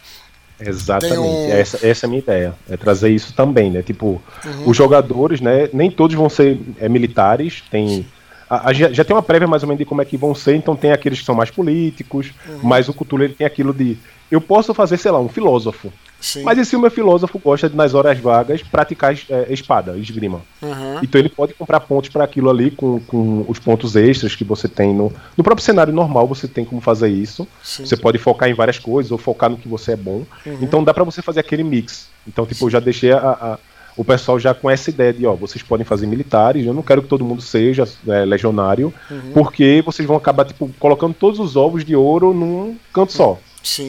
[0.61, 1.53] Exatamente, um...
[1.53, 3.83] essa, essa é a minha ideia, é trazer isso também, né?
[3.83, 4.69] Tipo, uhum.
[4.69, 5.69] os jogadores, né?
[5.73, 8.05] Nem todos vão ser é, militares, tem.
[8.51, 10.57] A, a, já tem uma prévia mais ou menos de como é que vão ser,
[10.57, 12.61] então tem aqueles que são mais políticos, uhum.
[12.63, 13.97] mas o Cthulhu ele tem aquilo de.
[14.31, 15.93] Eu posso fazer, sei lá, um filósofo.
[16.21, 16.43] Sim.
[16.43, 20.41] Mas esse meu filósofo gosta de, nas horas vagas, praticar é, espada, esgrima.
[20.61, 20.99] Uhum.
[21.03, 24.69] Então ele pode comprar pontos para aquilo ali com, com os pontos extras que você
[24.69, 27.47] tem no, no próprio cenário normal, você tem como fazer isso.
[27.63, 27.87] Sim.
[27.87, 30.25] Você pode focar em várias coisas ou focar no que você é bom.
[30.45, 30.59] Uhum.
[30.61, 32.09] Então dá para você fazer aquele mix.
[32.27, 33.59] Então, tipo, eu já deixei a, a
[33.99, 37.03] o pessoal já com essa ideia de, ó, vocês podem fazer militares, eu não quero
[37.03, 39.33] que todo mundo seja é, legionário, uhum.
[39.35, 43.41] porque vocês vão acabar, tipo, colocando todos os ovos de ouro num canto só.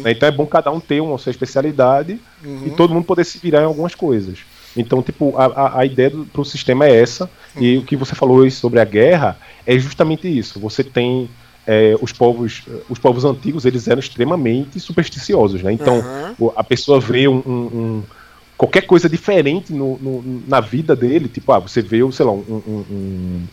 [0.01, 0.11] Né?
[0.11, 2.67] Então é bom cada um ter uma sua especialidade uhum.
[2.67, 4.39] e todo mundo poder se virar em algumas coisas.
[4.77, 7.63] Então, tipo, a, a ideia do pro sistema é essa, uhum.
[7.63, 10.59] e o que você falou sobre a guerra é justamente isso.
[10.59, 11.29] Você tem
[11.65, 15.99] é, os povos os povos antigos eles eram extremamente supersticiosos né então
[16.39, 16.51] uhum.
[16.55, 18.03] a pessoa vê um, um, um,
[18.59, 22.61] qualquer coisa diferente no, no, na vida dele, tipo, ah, você vê, sei lá, um.
[22.67, 23.47] um,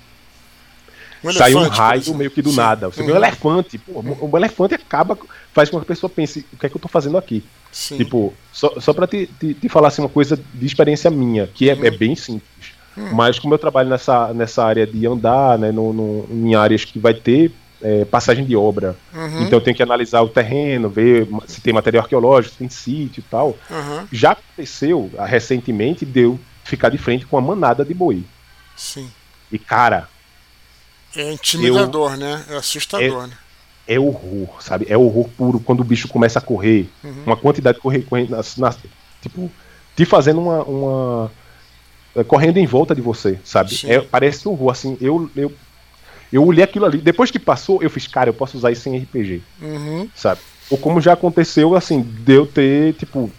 [1.24, 2.56] um um sai um raio meio que do Sim.
[2.56, 2.88] nada.
[2.88, 3.06] Você uhum.
[3.06, 3.78] vê um elefante.
[3.78, 5.18] Pô, o elefante acaba,
[5.52, 7.44] faz com que a pessoa pense: o que é que eu tô fazendo aqui?
[7.72, 7.96] Sim.
[7.96, 11.68] Tipo, só, só pra te, te, te, falar assim, uma coisa de experiência minha, que
[11.68, 11.84] é, uhum.
[11.84, 12.76] é bem simples.
[12.96, 13.14] Uhum.
[13.14, 16.98] Mas como eu trabalho nessa, nessa área de andar, né, no, no, em áreas que
[16.98, 17.52] vai ter
[17.82, 18.96] é, passagem de obra.
[19.14, 19.42] Uhum.
[19.42, 23.20] Então eu tenho que analisar o terreno, ver se tem material arqueológico, se tem sítio
[23.20, 23.56] e tal.
[23.70, 24.06] Uhum.
[24.10, 28.24] Já aconteceu ah, recentemente de eu ficar de frente com uma manada de boi.
[28.74, 29.10] Sim.
[29.50, 30.08] E cara.
[31.16, 32.44] É intimidador, eu, né?
[32.50, 33.38] É assustador, é, né?
[33.88, 34.86] É horror, sabe?
[34.88, 36.88] É horror puro quando o bicho começa a correr.
[37.02, 37.22] Uhum.
[37.26, 38.28] Uma quantidade de correr, correr
[39.22, 39.50] tipo,
[39.96, 41.32] te fazendo uma, uma
[42.14, 43.78] é, correndo em volta de você, sabe?
[43.84, 45.52] É, parece horror, assim, eu, eu
[46.32, 46.98] eu olhei aquilo ali.
[46.98, 49.42] Depois que passou, eu fiz, cara, eu posso usar isso em RPG.
[49.62, 50.08] Uhum.
[50.14, 50.40] Sabe?
[50.68, 53.30] Ou como já aconteceu, assim, de eu ter, tipo,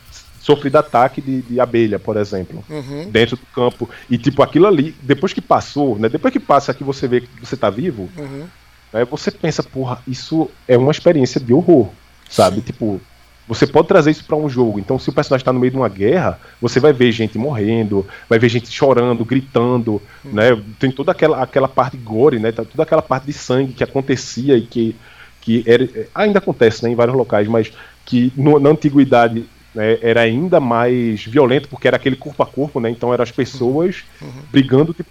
[0.47, 3.09] sofrido ataque de, de abelha, por exemplo, uhum.
[3.11, 3.89] dentro do campo.
[4.09, 6.07] E, tipo, aquilo ali, depois que passou, né?
[6.07, 8.47] Depois que passa que você vê que você tá vivo, uhum.
[8.93, 11.89] aí você pensa, porra, isso é uma experiência de horror,
[12.29, 12.57] sabe?
[12.57, 12.61] Sim.
[12.61, 13.01] Tipo,
[13.45, 14.79] você pode trazer isso para um jogo.
[14.79, 18.07] Então, se o personagem está no meio de uma guerra, você vai ver gente morrendo,
[18.29, 20.29] vai ver gente chorando, gritando, hum.
[20.31, 20.57] né?
[20.79, 22.53] Tem toda aquela, aquela parte gore, né?
[22.53, 24.95] Tá toda aquela parte de sangue que acontecia e que,
[25.41, 27.69] que era, ainda acontece né, em vários locais, mas
[28.05, 29.45] que no, na antiguidade
[29.77, 32.89] né, era ainda mais violento porque era aquele corpo a corpo, né?
[32.89, 34.41] Então eram as pessoas uhum.
[34.51, 35.09] brigando tipo,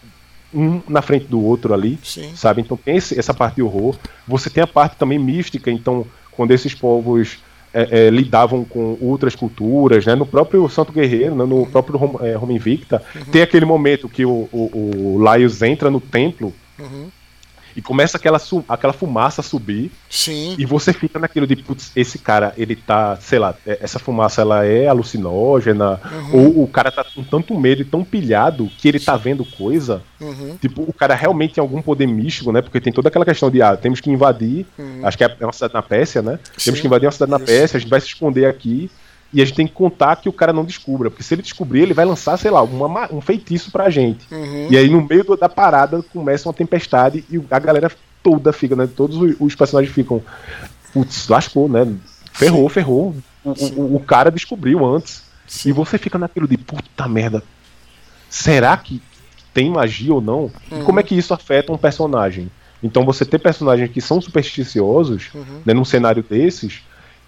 [0.52, 2.32] um na frente do outro ali, Sim.
[2.34, 2.62] sabe?
[2.62, 3.96] Então tem esse, essa parte de horror.
[4.26, 7.38] Você tem a parte também mística, então quando esses povos
[7.72, 10.16] é, é, lidavam com outras culturas, né?
[10.16, 11.44] No próprio Santo Guerreiro, né?
[11.44, 13.24] no próprio Roma, é, Roma Invicta, uhum.
[13.26, 17.08] tem aquele momento que o, o, o Laios entra no templo uhum
[17.76, 19.92] e começa aquela, aquela fumaça a subir.
[20.08, 20.54] Sim.
[20.58, 24.40] E você fica naquilo de, putz, esse cara, ele tá, sei lá, é, essa fumaça
[24.40, 26.30] ela é alucinógena, uhum.
[26.32, 30.02] ou o cara tá com tanto medo e tão pilhado que ele tá vendo coisa.
[30.18, 30.56] Uhum.
[30.60, 32.62] Tipo, o cara realmente tem algum poder místico, né?
[32.62, 35.00] Porque tem toda aquela questão de, ah, temos que invadir, uhum.
[35.04, 36.38] acho que é uma cidade na Pérsia, né?
[36.56, 36.64] Sim.
[36.64, 38.90] Temos que invadir uma cidade na Pérsia, a gente vai se esconder aqui.
[39.32, 41.82] E a gente tem que contar que o cara não descubra, porque se ele descobrir,
[41.82, 44.26] ele vai lançar, sei lá, uma, um feitiço pra gente.
[44.32, 44.68] Uhum.
[44.70, 47.90] E aí no meio da parada começa uma tempestade e a galera
[48.22, 48.88] toda fica, né?
[48.88, 50.22] Todos os personagens ficam.
[50.92, 51.92] Putz, lascou, né?
[52.32, 52.74] Ferrou, Sim.
[52.74, 53.16] ferrou.
[53.44, 55.22] O, o, o, cara descobriu antes.
[55.46, 55.68] Sim.
[55.68, 57.42] E você fica naquilo de puta merda.
[58.28, 59.00] Será que
[59.54, 60.50] tem magia ou não?
[60.70, 60.80] Uhum.
[60.80, 62.50] E como é que isso afeta um personagem?
[62.82, 65.62] Então você ter personagens que são supersticiosos, uhum.
[65.64, 66.82] né, num cenário desses,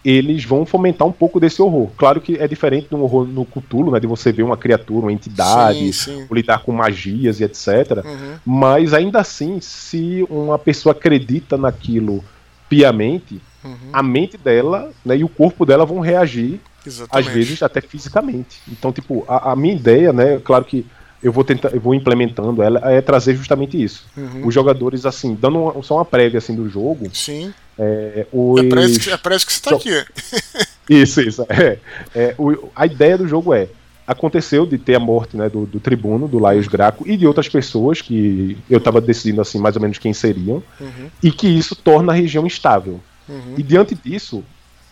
[0.04, 1.90] eles vão fomentar um pouco desse horror.
[1.96, 5.12] Claro que é diferente do horror no Cthulhu, né, de você ver uma criatura, uma
[5.12, 6.26] entidade, sim, sim.
[6.30, 8.04] lidar com magias e etc.
[8.04, 8.36] Uhum.
[8.44, 12.24] Mas ainda assim, se uma pessoa acredita naquilo
[12.68, 13.90] piamente, uhum.
[13.92, 17.28] a mente dela né, e o corpo dela vão reagir, Exatamente.
[17.28, 18.60] às vezes até fisicamente.
[18.68, 20.86] Então, tipo, a, a minha ideia, né, claro que
[21.22, 24.06] eu vou tentar, eu vou implementando ela, é trazer justamente isso.
[24.16, 24.46] Uhum.
[24.46, 27.08] Os jogadores, assim, dando uma, só uma prévia assim, do jogo.
[27.12, 27.52] Sim.
[27.78, 28.60] É, os...
[28.60, 30.04] é, parece, que, é parece que você está aqui.
[30.90, 31.46] isso, isso.
[31.48, 31.78] É,
[32.14, 33.68] é, o, a ideia do jogo é.
[34.06, 37.46] Aconteceu de ter a morte né, do, do tribuno, do Laios Graco, e de outras
[37.46, 41.10] pessoas que eu estava decidindo assim mais ou menos quem seriam, uhum.
[41.22, 43.02] e que isso torna a região instável.
[43.28, 43.54] Uhum.
[43.58, 44.42] E diante disso,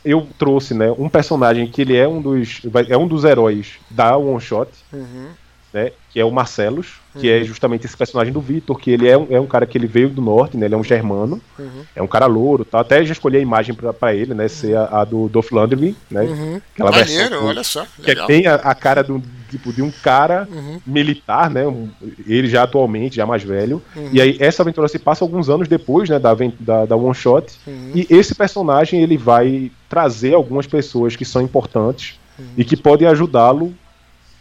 [0.04, 2.60] eu trouxe né, um personagem que ele é um dos,
[2.90, 4.70] é um dos heróis da One Shot.
[4.92, 5.28] Uhum
[5.76, 5.92] né?
[6.10, 7.42] Que é o Marcelos, que é uhum.
[7.42, 9.86] é justamente esse personagem do Vitor, que ele é um, é um cara que ele
[9.86, 10.64] veio do norte, né?
[10.64, 11.82] Ele é um germano, uhum.
[11.94, 12.80] é um cara louro, tá?
[12.80, 14.48] Até já escolhi a imagem pra, ele, né?
[14.48, 16.22] Ser a, a do Dolph Lundgren, né?
[16.22, 16.60] Uhum.
[16.72, 17.86] Aquela Maneiro, versão, olha só.
[18.02, 20.80] Que é bem a, a, cara do, tipo, de um cara uhum.
[20.86, 21.66] militar, né?
[21.66, 21.90] Um,
[22.26, 23.82] ele já atualmente, já mais velho.
[23.94, 24.08] Uhum.
[24.14, 26.18] E aí essa aventura se passa alguns anos depois, né?
[26.18, 27.52] Da, da, da One Shot.
[27.66, 27.92] Uhum.
[27.94, 32.18] E esse personagem, ele vai trazer algumas pessoas que são importantes
[32.56, 33.74] e que podem ajudá-lo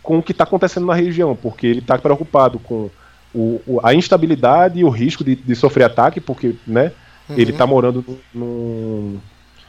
[0.06, 2.92] com o que está acontecendo na região, porque ele está preocupado com
[3.34, 6.92] o, o, a instabilidade e o risco de, de sofrer ataque, porque né,
[7.28, 7.36] uhum.
[7.36, 9.18] ele está morando num,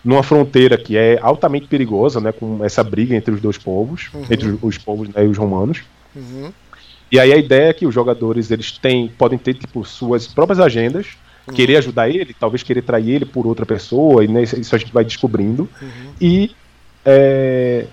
[0.04, 4.26] numa fronteira que é altamente perigosa, né, com essa briga entre os dois povos, uhum.
[4.30, 5.82] entre os, os povos né, e os romanos.
[6.14, 6.52] Uhum.
[7.10, 10.60] E aí a ideia é que os jogadores eles têm, podem ter tipo suas próprias
[10.60, 11.16] agendas,
[11.48, 11.54] uhum.
[11.54, 14.92] querer ajudar ele, talvez querer trair ele por outra pessoa, e né, isso a gente
[14.92, 15.66] vai descobrindo.
[15.80, 16.12] Uhum.
[16.20, 16.50] E
[17.06, 17.86] é,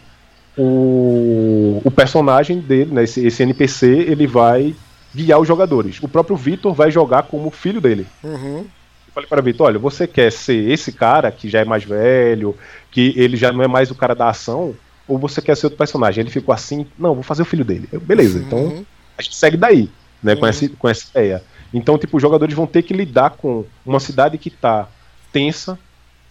[0.57, 4.75] o, o personagem dele, né, esse, esse NPC, ele vai
[5.13, 6.01] guiar os jogadores.
[6.01, 8.07] O próprio Vitor vai jogar como filho dele.
[8.23, 8.59] Uhum.
[9.07, 12.55] Eu falei para Vitor, olha, você quer ser esse cara que já é mais velho,
[12.91, 14.75] que ele já não é mais o cara da ação,
[15.07, 16.21] ou você quer ser outro personagem?
[16.21, 17.87] Ele ficou assim, não, vou fazer o filho dele.
[17.91, 18.45] Eu, Beleza, uhum.
[18.45, 18.85] então
[19.17, 19.89] a gente segue daí,
[20.21, 20.39] né, uhum.
[20.39, 21.43] com, essa, com essa ideia.
[21.73, 24.87] Então, tipo, os jogadores vão ter que lidar com uma cidade que tá
[25.31, 25.77] tensa,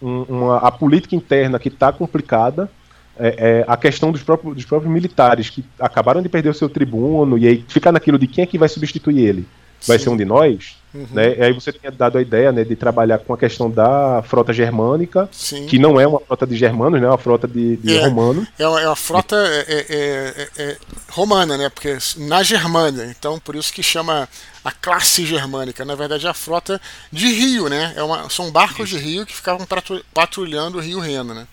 [0.01, 2.69] um, uma, a política interna que tá complicada,
[3.17, 6.69] é, é, a questão dos próprios, dos próprios militares que acabaram de perder o seu
[6.69, 9.47] tribuno e aí ficar naquilo de quem é que vai substituir ele.
[9.85, 10.05] Vai Sim.
[10.05, 10.77] ser um de nós?
[10.93, 11.07] Uhum.
[11.11, 11.35] Né?
[11.37, 14.53] E aí você tinha dado a ideia né, de trabalhar com a questão da frota
[14.53, 15.65] germânica, Sim.
[15.65, 18.47] que não é uma frota de germanos, né, é uma frota de, de é, romanos.
[18.57, 20.77] É uma, é uma frota é, é, é,
[21.09, 21.69] romana, né?
[21.69, 24.29] Porque na Germânia, então por isso que chama
[24.63, 25.83] a classe germânica.
[25.83, 26.79] Na verdade é a frota
[27.11, 27.93] de rio, né?
[27.97, 29.67] É uma, são barcos de rio que ficavam
[30.13, 31.45] patrulhando o rio Reno, né?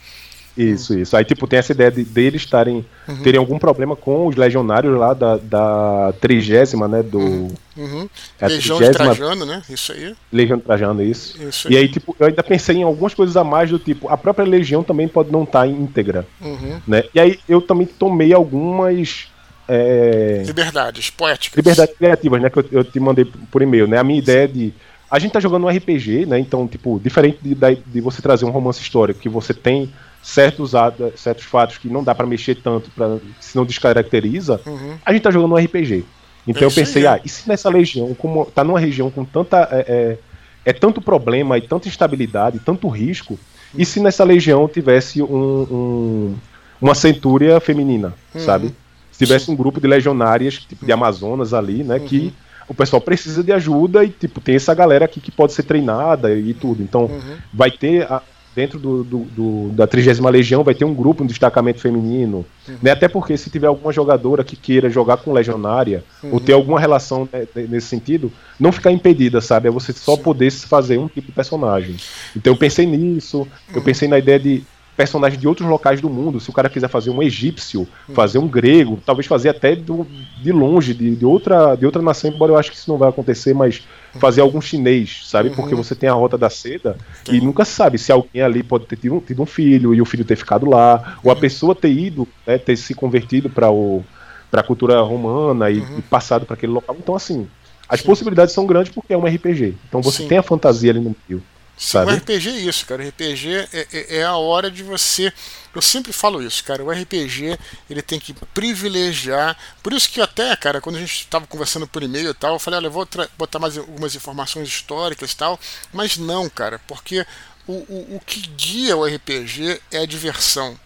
[0.56, 1.16] Isso, isso.
[1.16, 2.84] Aí, tipo, tem essa ideia de deles estarem.
[3.08, 3.22] Uhum.
[3.22, 7.02] terem algum problema com os legionários lá da, da trigésima, né?
[7.02, 7.18] Do.
[7.18, 7.54] Uhum.
[7.76, 8.08] uhum.
[8.40, 9.10] É Legião trigésima...
[9.10, 9.62] de Trajano, né?
[9.68, 10.14] Isso aí.
[10.32, 11.40] Legião de Trajano, isso.
[11.42, 11.74] isso aí.
[11.74, 14.44] E aí, tipo, eu ainda pensei em algumas coisas a mais do tipo, a própria
[14.44, 16.26] Legião também pode não estar tá íntegra.
[16.40, 16.80] Uhum.
[16.86, 17.04] Né?
[17.14, 19.28] E aí eu também tomei algumas.
[19.68, 20.42] É...
[20.44, 21.56] Liberdades poéticas.
[21.56, 22.50] Liberdades criativas, né?
[22.50, 23.98] Que eu, eu te mandei por e-mail, né?
[23.98, 24.74] A minha ideia de.
[25.08, 26.38] A gente tá jogando um RPG, né?
[26.38, 29.92] Então, tipo, diferente de, de você trazer um romance histórico que você tem
[30.22, 30.72] certos,
[31.16, 34.96] certos fatos que não dá para mexer tanto, pra, se não descaracteriza, uhum.
[35.04, 36.04] a gente tá jogando um RPG.
[36.46, 39.68] Então eu pensei, ah, e se nessa legião, como tá numa região com tanta.
[39.70, 40.18] É, é,
[40.62, 43.38] é tanto problema e tanta instabilidade, tanto risco,
[43.74, 45.26] e se nessa legião tivesse um,
[45.70, 46.36] um
[46.80, 48.40] uma centúria feminina, uhum.
[48.40, 48.74] sabe?
[49.12, 49.52] Se tivesse Sim.
[49.52, 51.96] um grupo de legionárias, tipo de Amazonas ali, né?
[51.96, 52.06] Uhum.
[52.06, 52.32] Que
[52.66, 56.32] o pessoal precisa de ajuda e, tipo, tem essa galera aqui que pode ser treinada
[56.34, 56.82] e tudo.
[56.82, 57.36] Então, uhum.
[57.52, 58.22] vai ter a,
[58.54, 62.44] dentro do, do, do, da 30 Legião vai ter um grupo, um destacamento feminino.
[62.68, 62.76] Uhum.
[62.82, 62.90] Né?
[62.90, 66.32] Até porque se tiver alguma jogadora que queira jogar com legionária, uhum.
[66.32, 69.68] ou ter alguma relação né, nesse sentido, não ficar impedida, sabe?
[69.68, 70.22] É você só Sim.
[70.22, 71.96] poder fazer um tipo de personagem.
[72.36, 73.48] Então eu pensei nisso, uhum.
[73.74, 74.62] eu pensei na ideia de
[75.00, 76.38] personagens de outros locais do mundo.
[76.38, 78.12] Se o cara quiser fazer um egípcio, hum.
[78.12, 80.06] fazer um grego, talvez fazer até do,
[80.42, 83.08] de longe, de, de, outra, de outra nação, embora eu acho que isso não vai
[83.08, 83.82] acontecer, mas
[84.16, 85.48] fazer algum chinês, sabe?
[85.48, 85.54] Uhum.
[85.54, 87.36] Porque você tem a rota da seda Sim.
[87.36, 90.22] e nunca sabe se alguém ali pode ter tido, tido um filho e o filho
[90.22, 91.40] ter ficado lá, ou a uhum.
[91.40, 94.04] pessoa ter ido, né, ter se convertido para o
[94.50, 95.98] para a cultura romana e, uhum.
[96.00, 96.96] e passado para aquele local.
[96.98, 97.46] Então, assim,
[97.88, 98.06] as Sim.
[98.06, 99.76] possibilidades são grandes porque é um RPG.
[99.88, 100.28] Então você Sim.
[100.28, 101.40] tem a fantasia ali no meio.
[101.80, 102.12] Sabe?
[102.12, 103.02] O RPG é isso, cara.
[103.02, 105.32] O RPG é, é, é, a hora de você.
[105.74, 106.84] Eu sempre falo isso, cara.
[106.84, 107.58] O RPG
[107.88, 109.56] ele tem que privilegiar.
[109.82, 112.58] Por isso que até, cara, quando a gente estava conversando por e-mail e tal, eu
[112.58, 113.08] falei, olha, eu vou
[113.38, 115.58] botar mais algumas informações históricas e tal.
[115.90, 117.26] Mas não, cara, porque
[117.66, 120.78] o, o, o que guia o RPG é a diversão.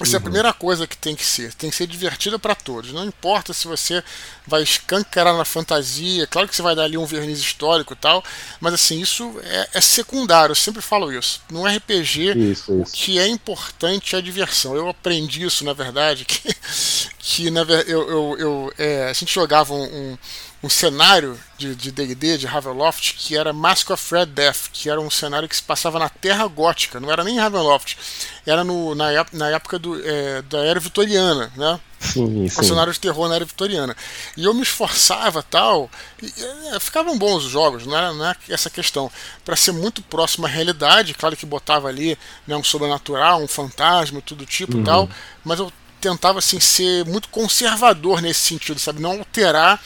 [0.00, 0.14] Essa uhum.
[0.14, 0.22] é a uhum.
[0.24, 1.54] primeira coisa que tem que ser.
[1.54, 2.92] Tem que ser divertida para todos.
[2.92, 4.02] Não importa se você
[4.46, 8.22] vai escancarar na fantasia, claro que você vai dar ali um verniz histórico e tal,
[8.60, 10.52] mas assim, isso é, é secundário.
[10.52, 11.40] Eu sempre falo isso.
[11.50, 12.72] No RPG, isso, isso.
[12.72, 14.74] o que é importante é a diversão.
[14.74, 16.54] Eu aprendi isso, na verdade, que,
[17.18, 20.18] que na, eu, eu, eu é, a gente jogava um, um
[20.64, 24.98] um cenário de D&D, de, de Ravenloft, que era Mask of Red Death, que era
[24.98, 27.98] um cenário que se passava na Terra Gótica, não era nem Ravenloft,
[28.46, 31.78] era no, na, na época do, é, da Era Vitoriana, né?
[32.00, 32.60] Sim, sim.
[32.60, 33.94] Um cenário de terror na Era Vitoriana.
[34.38, 35.90] E eu me esforçava tal,
[36.22, 36.32] e,
[36.72, 39.10] é, ficavam bons os jogos, não era, não era essa questão.
[39.44, 44.22] Para ser muito próximo à realidade, claro que botava ali né, um sobrenatural, um fantasma,
[44.22, 44.84] tudo tipo uhum.
[44.84, 45.10] tal,
[45.44, 45.70] mas eu
[46.04, 49.00] tentava assim ser muito conservador nesse sentido, sabe?
[49.00, 49.82] Não alterar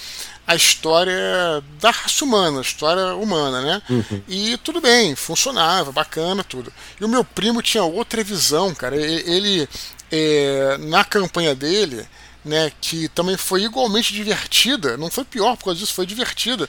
[0.48, 3.82] a história da raça humana, a história humana, né?
[3.90, 4.22] Uhum.
[4.26, 6.72] E tudo bem, funcionava, bacana, tudo.
[6.98, 8.96] E o meu primo tinha outra visão, cara.
[8.96, 9.68] Ele,
[10.10, 12.08] é, na campanha dele,
[12.42, 16.66] né, que também foi igualmente divertida, não foi pior por causa disso, foi divertida.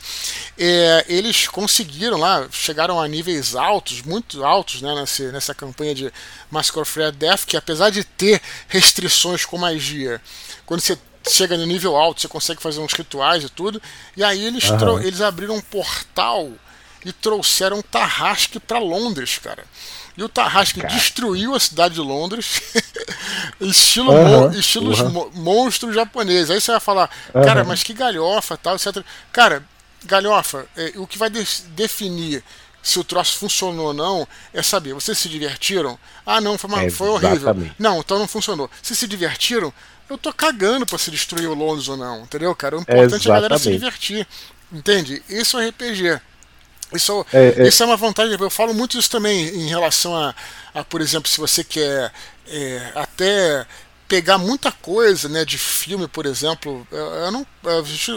[0.57, 6.13] É, eles conseguiram lá, chegaram a níveis altos, muito altos, né, nessa, nessa campanha de
[6.51, 10.21] Massacre of Red Death, que apesar de ter restrições com magia,
[10.65, 10.97] quando você
[11.27, 13.81] chega no nível alto, você consegue fazer uns rituais e tudo.
[14.15, 14.99] E aí eles, uhum.
[14.99, 16.51] eles abriram um portal
[17.05, 19.63] e trouxeram Tarrasque para Londres, cara.
[20.17, 20.93] E o Tarrasque cara.
[20.93, 22.61] destruiu a cidade de Londres,
[23.61, 24.49] estilo, uhum.
[24.49, 25.09] mo estilos uhum.
[25.09, 26.49] mo monstro japonês.
[26.49, 29.03] Aí você vai falar, cara, mas que galhofa, tal, etc.
[29.31, 29.63] Cara,
[30.03, 32.43] galhofa, é, o que vai de definir
[32.81, 35.99] se o troço funcionou ou não é saber, vocês se divertiram?
[36.25, 37.55] Ah, não, foi, uma, é, foi horrível.
[37.77, 38.69] Não, então não funcionou.
[38.81, 39.73] Se se divertiram,
[40.09, 42.77] eu tô cagando pra se destruir o Londres ou não, entendeu, cara?
[42.77, 44.27] O importante é a galera se divertir.
[44.71, 45.21] Entende?
[45.29, 46.19] Isso é RPG.
[46.93, 48.35] Isso é, é, isso é uma vantagem.
[48.39, 50.33] Eu falo muito isso também em relação a,
[50.73, 52.11] a por exemplo, se você quer
[52.47, 53.65] é, até
[54.07, 56.87] pegar muita coisa né, de filme, por exemplo.
[56.91, 57.45] Eu, não,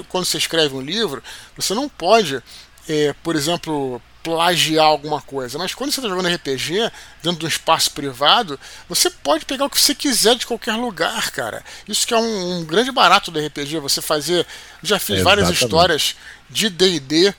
[0.09, 1.23] quando você escreve um livro,
[1.55, 2.43] você não pode,
[2.89, 5.59] é, por exemplo, plagiar alguma coisa.
[5.59, 6.91] Mas quando você está jogando RPG,
[7.23, 8.59] dentro de um espaço privado,
[8.89, 11.65] você pode pegar o que você quiser de qualquer lugar, cara.
[11.89, 14.47] Isso que é um, um grande barato do RPG, você fazer.
[14.83, 16.17] Já fiz é, várias histórias
[16.49, 17.35] de DD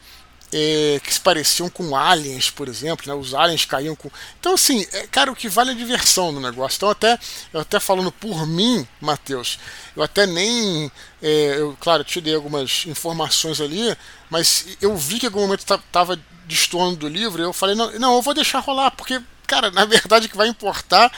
[0.53, 3.13] é, que se pareciam com aliens, por exemplo, né?
[3.13, 4.09] Os aliens caíam com.
[4.39, 6.77] Então, assim, é, cara, o que vale é a diversão no negócio.
[6.77, 7.17] Então, até,
[7.51, 9.57] eu até falando por mim, Matheus,
[9.95, 10.91] eu até nem.
[11.21, 13.97] É, eu, claro, te dei algumas informações ali,
[14.29, 18.15] mas eu vi que em algum momento estava destoando do livro, eu falei, não, não,
[18.15, 21.11] eu vou deixar rolar, porque, cara, na verdade o que vai importar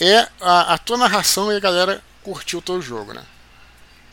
[0.00, 3.22] é a, a tua narração e a galera curtir o teu jogo, né?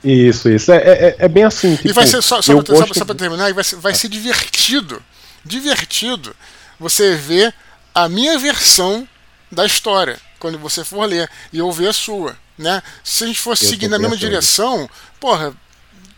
[0.03, 0.72] Isso, isso.
[0.72, 1.76] É, é, é bem assim.
[1.76, 4.07] Tipo, e vai ser, só, só, pra, só, só pra terminar, vai ser, vai ser
[4.09, 5.01] divertido.
[5.43, 6.36] Divertido
[6.80, 7.53] você ver
[7.93, 9.07] a minha versão
[9.51, 12.38] da história quando você for ler e ouvir a sua.
[12.57, 12.82] Né?
[13.03, 14.89] Se a gente fosse seguir na mesma direção,
[15.20, 15.53] porra,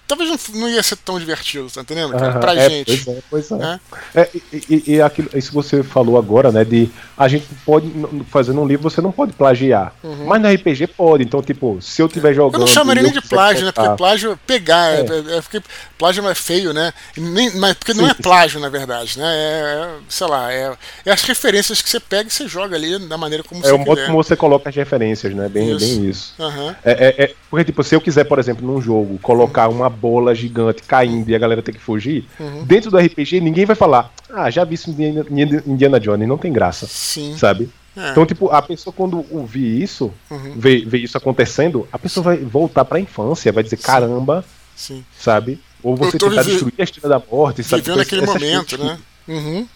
[0.10, 2.12] talvez não, não ia ser tão divertido, tá entendendo?
[2.14, 2.40] Cara?
[2.40, 2.98] Pra é, gente.
[2.98, 3.80] Pois é, pois é.
[4.16, 4.22] é.
[4.22, 6.66] é e, e, aquilo, isso que você falou agora, né?
[6.66, 7.92] De a gente pode,
[8.30, 9.94] fazendo um livro, você não pode plagiar.
[10.04, 10.26] Uhum.
[10.26, 11.24] Mas no RPG pode.
[11.24, 12.56] Então, tipo, se eu estiver jogando.
[12.56, 13.72] Eu não chamaria nem de plágio, né?
[13.72, 14.90] Porque plágio é pegar.
[14.94, 15.02] É.
[15.02, 15.62] É, é, porque
[15.98, 16.92] plágio é feio, né?
[17.16, 19.26] Nem, mas porque não é plágio, na verdade, né?
[19.28, 20.74] É, sei lá, é,
[21.06, 23.70] é as referências que você pega e você joga ali da maneira como é você
[23.70, 25.48] É o modo como você coloca as referências, né?
[25.48, 25.86] Bem isso.
[25.86, 26.34] Bem isso.
[26.40, 26.76] Uhum.
[26.84, 29.76] É, é, porque, tipo, se eu quiser, por exemplo, num jogo, colocar uhum.
[29.76, 32.64] uma bola gigante caindo e a galera tem que fugir, uhum.
[32.64, 36.52] dentro do RPG ninguém vai falar, ah, já vi isso em Indiana Jones, não tem
[36.52, 36.88] graça.
[36.88, 37.36] Sim.
[37.38, 37.70] Sabe?
[37.96, 38.12] É.
[38.12, 40.54] Então, tipo, a pessoa quando ouvir isso, uhum.
[40.56, 43.84] ver, ver isso acontecendo, a pessoa vai voltar pra infância, vai dizer, Sim.
[43.84, 44.46] caramba,
[44.76, 45.04] Sim.
[45.18, 45.60] sabe?
[45.84, 46.52] Ou você tentar vive...
[46.52, 47.82] destruir a Estrela da Morte, sabe?
[47.82, 48.98] Vivendo aquele momento, né?
[49.28, 49.68] Uhum.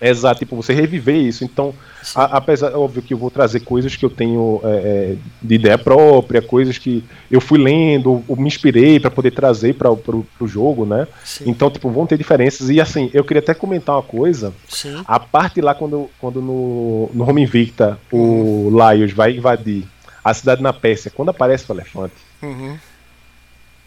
[0.00, 1.44] Exato, tipo, você reviver isso.
[1.44, 1.74] Então,
[2.14, 5.76] a, apesar, óbvio que eu vou trazer coisas que eu tenho é, é de ideia
[5.76, 10.86] própria, coisas que eu fui lendo, ou me inspirei para poder trazer para o jogo,
[10.86, 11.06] né?
[11.24, 11.44] Sim.
[11.46, 12.70] Então, tipo, vão ter diferenças.
[12.70, 14.54] E assim, eu queria até comentar uma coisa.
[14.68, 15.02] Sim.
[15.06, 19.84] A parte lá, quando, quando no, no Home Invicta o Laios vai invadir
[20.24, 22.14] a cidade na Pérsia, quando aparece o elefante.
[22.42, 22.76] Uhum.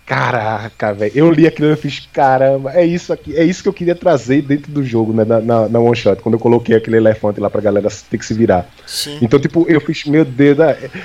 [0.05, 1.11] Caraca, velho.
[1.15, 4.41] Eu li aquilo e fiz, caramba, é isso aqui, é isso que eu queria trazer
[4.41, 5.23] dentro do jogo, né?
[5.23, 8.25] Na, na, na one shot, quando eu coloquei aquele elefante lá pra galera ter que
[8.25, 8.67] se virar.
[8.85, 9.17] Sim.
[9.21, 10.57] Então, tipo, eu fiz, meu Deus,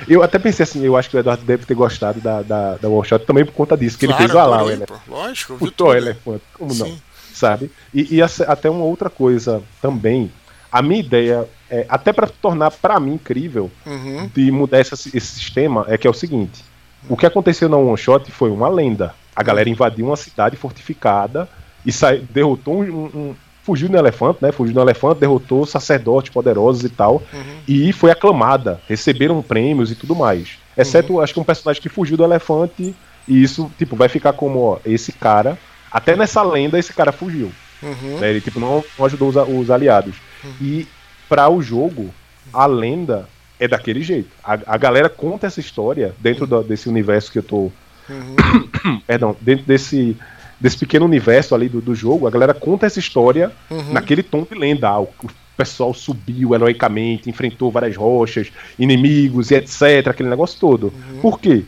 [0.07, 2.89] eu até pensei assim, eu acho que o Eduardo deve ter gostado da, da, da
[2.89, 5.01] one shot também por conta disso, que claro, ele fez o elefante.
[5.09, 5.95] Lógico, eu vi tudo.
[5.95, 6.79] elefante, como Sim.
[6.79, 6.97] não?
[7.33, 7.71] Sabe?
[7.93, 10.29] E, e, até uma outra coisa também,
[10.69, 14.29] a minha ideia, é, até para tornar para mim incrível uhum.
[14.35, 16.68] de mudar esse sistema, é que é o seguinte
[17.07, 19.13] o que aconteceu na One Shot foi uma lenda.
[19.35, 21.47] A galera invadiu uma cidade fortificada
[21.85, 24.51] e sai, derrotou um, um fugiu no elefante, né?
[24.51, 27.21] Fugiu no elefante, derrotou sacerdotes poderosos e tal.
[27.31, 27.59] Uhum.
[27.67, 28.81] E foi aclamada.
[28.87, 30.57] Receberam prêmios e tudo mais.
[30.75, 31.21] Exceto, uhum.
[31.21, 32.95] acho que um personagem que fugiu do elefante.
[33.27, 35.57] E isso, tipo, vai ficar como, ó, esse cara.
[35.91, 37.51] Até nessa lenda, esse cara fugiu.
[37.81, 38.17] Uhum.
[38.19, 38.31] Né?
[38.31, 40.15] Ele, tipo, não, não ajudou os, os aliados.
[40.43, 40.51] Uhum.
[40.59, 40.87] E
[41.27, 42.09] para o jogo,
[42.51, 43.29] a lenda
[43.59, 44.29] é daquele jeito.
[44.43, 47.71] A, a galera conta essa história dentro desse universo que eu tô.
[48.09, 49.01] Uhum.
[49.05, 50.17] Perdão, dentro desse,
[50.59, 53.93] desse pequeno universo ali do, do jogo, a galera conta essa história uhum.
[53.93, 54.97] naquele tom de lenda.
[54.97, 60.07] O, o pessoal subiu heroicamente, enfrentou várias rochas, inimigos e etc.
[60.07, 60.85] Aquele negócio todo.
[60.85, 61.19] Uhum.
[61.21, 61.63] Por quê?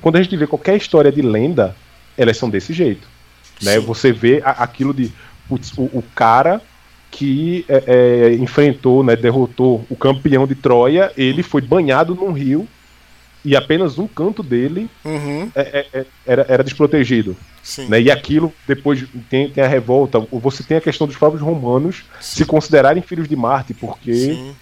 [0.00, 1.74] Quando a gente vê qualquer história de lenda,
[2.16, 3.08] elas são desse jeito.
[3.62, 3.78] Né?
[3.80, 5.12] Você vê aquilo de.
[5.48, 6.60] Putz, o, o cara
[7.10, 12.68] que é, é, enfrentou, né, derrotou o campeão de Troia, ele foi banhado num rio
[13.44, 15.50] e apenas um canto dele uhum.
[15.54, 17.36] é, é, é era, era desprotegido.
[17.88, 18.02] Né?
[18.02, 22.38] E aquilo, depois tem, tem, a revolta, você tem a questão dos próprios romanos Sim.
[22.38, 24.54] se considerarem filhos de Marte, porque Sim.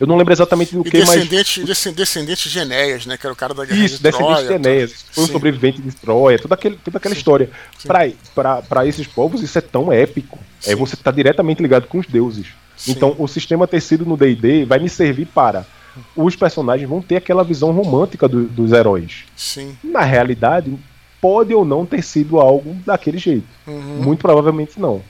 [0.00, 1.94] Eu não lembro exatamente do e que, descendente, mas.
[1.94, 3.16] Descendente de Enéas, né?
[3.16, 5.04] Que era o cara da guerra Isso, de descendente de Enéas.
[5.10, 7.18] Foi um sobrevivente de Troia, toda, aquele, toda aquela Sim.
[7.18, 7.50] história.
[7.84, 10.38] Para esses povos, isso é tão épico.
[10.66, 12.48] É você tá diretamente ligado com os deuses.
[12.86, 15.66] Então, o sistema tecido no DD vai me servir para.
[16.14, 19.24] Os personagens vão ter aquela visão romântica do, dos heróis.
[19.34, 19.76] Sim.
[19.82, 20.78] Na realidade,
[21.20, 23.46] pode ou não ter sido algo daquele jeito.
[23.66, 24.02] Uhum.
[24.02, 25.02] Muito provavelmente não.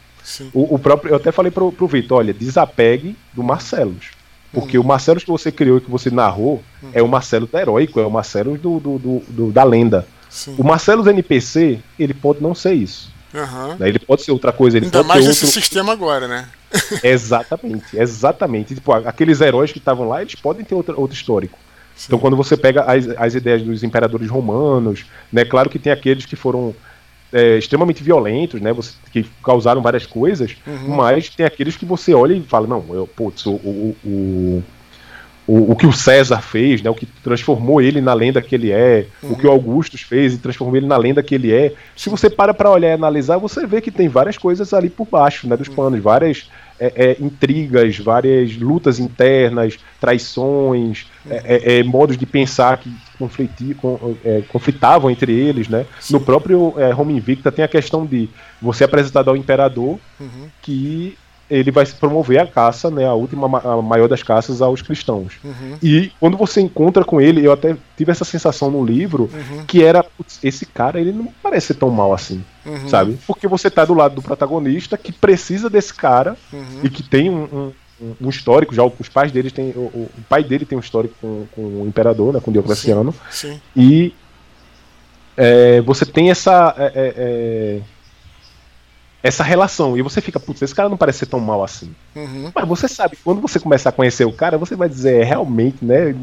[0.52, 4.10] O, o, próprio, eu até falei pro, pro Vitor, olha, desapegue do Marcelos.
[4.52, 4.82] Porque hum.
[4.82, 6.88] o Marcelo que você criou e que você narrou hum.
[6.92, 10.06] é o Marcelo do heróico, é o Marcelo do, do, do, do da lenda.
[10.28, 10.54] Sim.
[10.58, 13.10] O Marcelo do NPC, ele pode não ser isso.
[13.32, 13.86] Uhum.
[13.86, 14.78] Ele pode ser outra coisa.
[14.78, 15.60] Ele Ainda pode mais ser nesse outro...
[15.60, 16.48] sistema agora, né?
[17.02, 18.74] exatamente, exatamente.
[18.74, 21.58] Tipo, aqueles heróis que estavam lá, eles podem ter outro, outro histórico.
[21.94, 22.04] Sim.
[22.08, 26.24] Então, quando você pega as, as ideias dos imperadores romanos, né, claro que tem aqueles
[26.24, 26.74] que foram
[27.32, 30.96] é, extremamente violentos, né, você, que causaram várias coisas, uhum.
[30.96, 34.64] mas tem aqueles que você olha e fala, não, eu, putz, o, o, o
[35.48, 38.70] o, o, que o César fez, né, o que transformou ele na lenda que ele
[38.70, 39.32] é, uhum.
[39.32, 41.72] o que o Augustus fez e transformou ele na lenda que ele é.
[41.96, 45.08] Se você para para olhar e analisar, você vê que tem várias coisas ali por
[45.08, 51.82] baixo, né, dos panos, várias é, é, intrigas, várias lutas internas, traições, é, é, é
[51.82, 53.76] modos de pensar que confliti,
[54.24, 55.86] é, conflitavam entre eles, né?
[56.00, 56.14] Sim.
[56.14, 58.28] No próprio Roma Invicta tem a questão de
[58.60, 60.48] você apresentado ao imperador uhum.
[60.62, 61.16] que
[61.50, 65.34] ele vai se promover a caça, né, a última, a maior das caças aos cristãos.
[65.42, 65.78] Uhum.
[65.82, 69.64] E quando você encontra com ele, eu até tive essa sensação no livro, uhum.
[69.66, 72.88] que era, putz, esse cara, ele não parece ser tão mal assim, uhum.
[72.88, 73.18] sabe?
[73.26, 76.80] Porque você tá do lado do protagonista, que precisa desse cara, uhum.
[76.82, 77.72] e que tem um, um,
[78.20, 81.46] um, histórico, já os pais dele tem, o, o, pai dele tem um histórico com,
[81.54, 83.60] com o imperador, né, com Diocleciano, sim, sim.
[83.76, 84.14] e
[85.36, 86.74] é, você tem essa...
[86.78, 87.80] É, é, é
[89.22, 89.96] essa relação.
[89.96, 91.94] E você fica, putz, esse cara não parece ser tão mal assim.
[92.14, 92.50] Uhum.
[92.54, 95.84] Mas você sabe, quando você começar a conhecer o cara, você vai dizer, é, realmente,
[95.84, 96.14] né?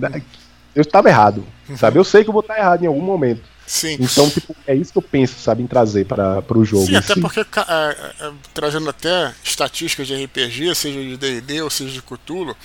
[0.75, 1.43] Eu estava errado.
[1.69, 1.77] Uhum.
[1.77, 1.97] Sabe?
[1.97, 3.41] Eu sei que eu vou estar errado em algum momento.
[3.65, 3.97] Sim.
[3.99, 6.85] Então, tipo, é isso que eu penso, sabe, em trazer para o jogo.
[6.85, 7.21] Sim, até si.
[7.21, 7.43] porque, é,
[8.19, 12.55] é, trazendo até estatísticas de RPG, seja de D&D ou seja de Cthulhu,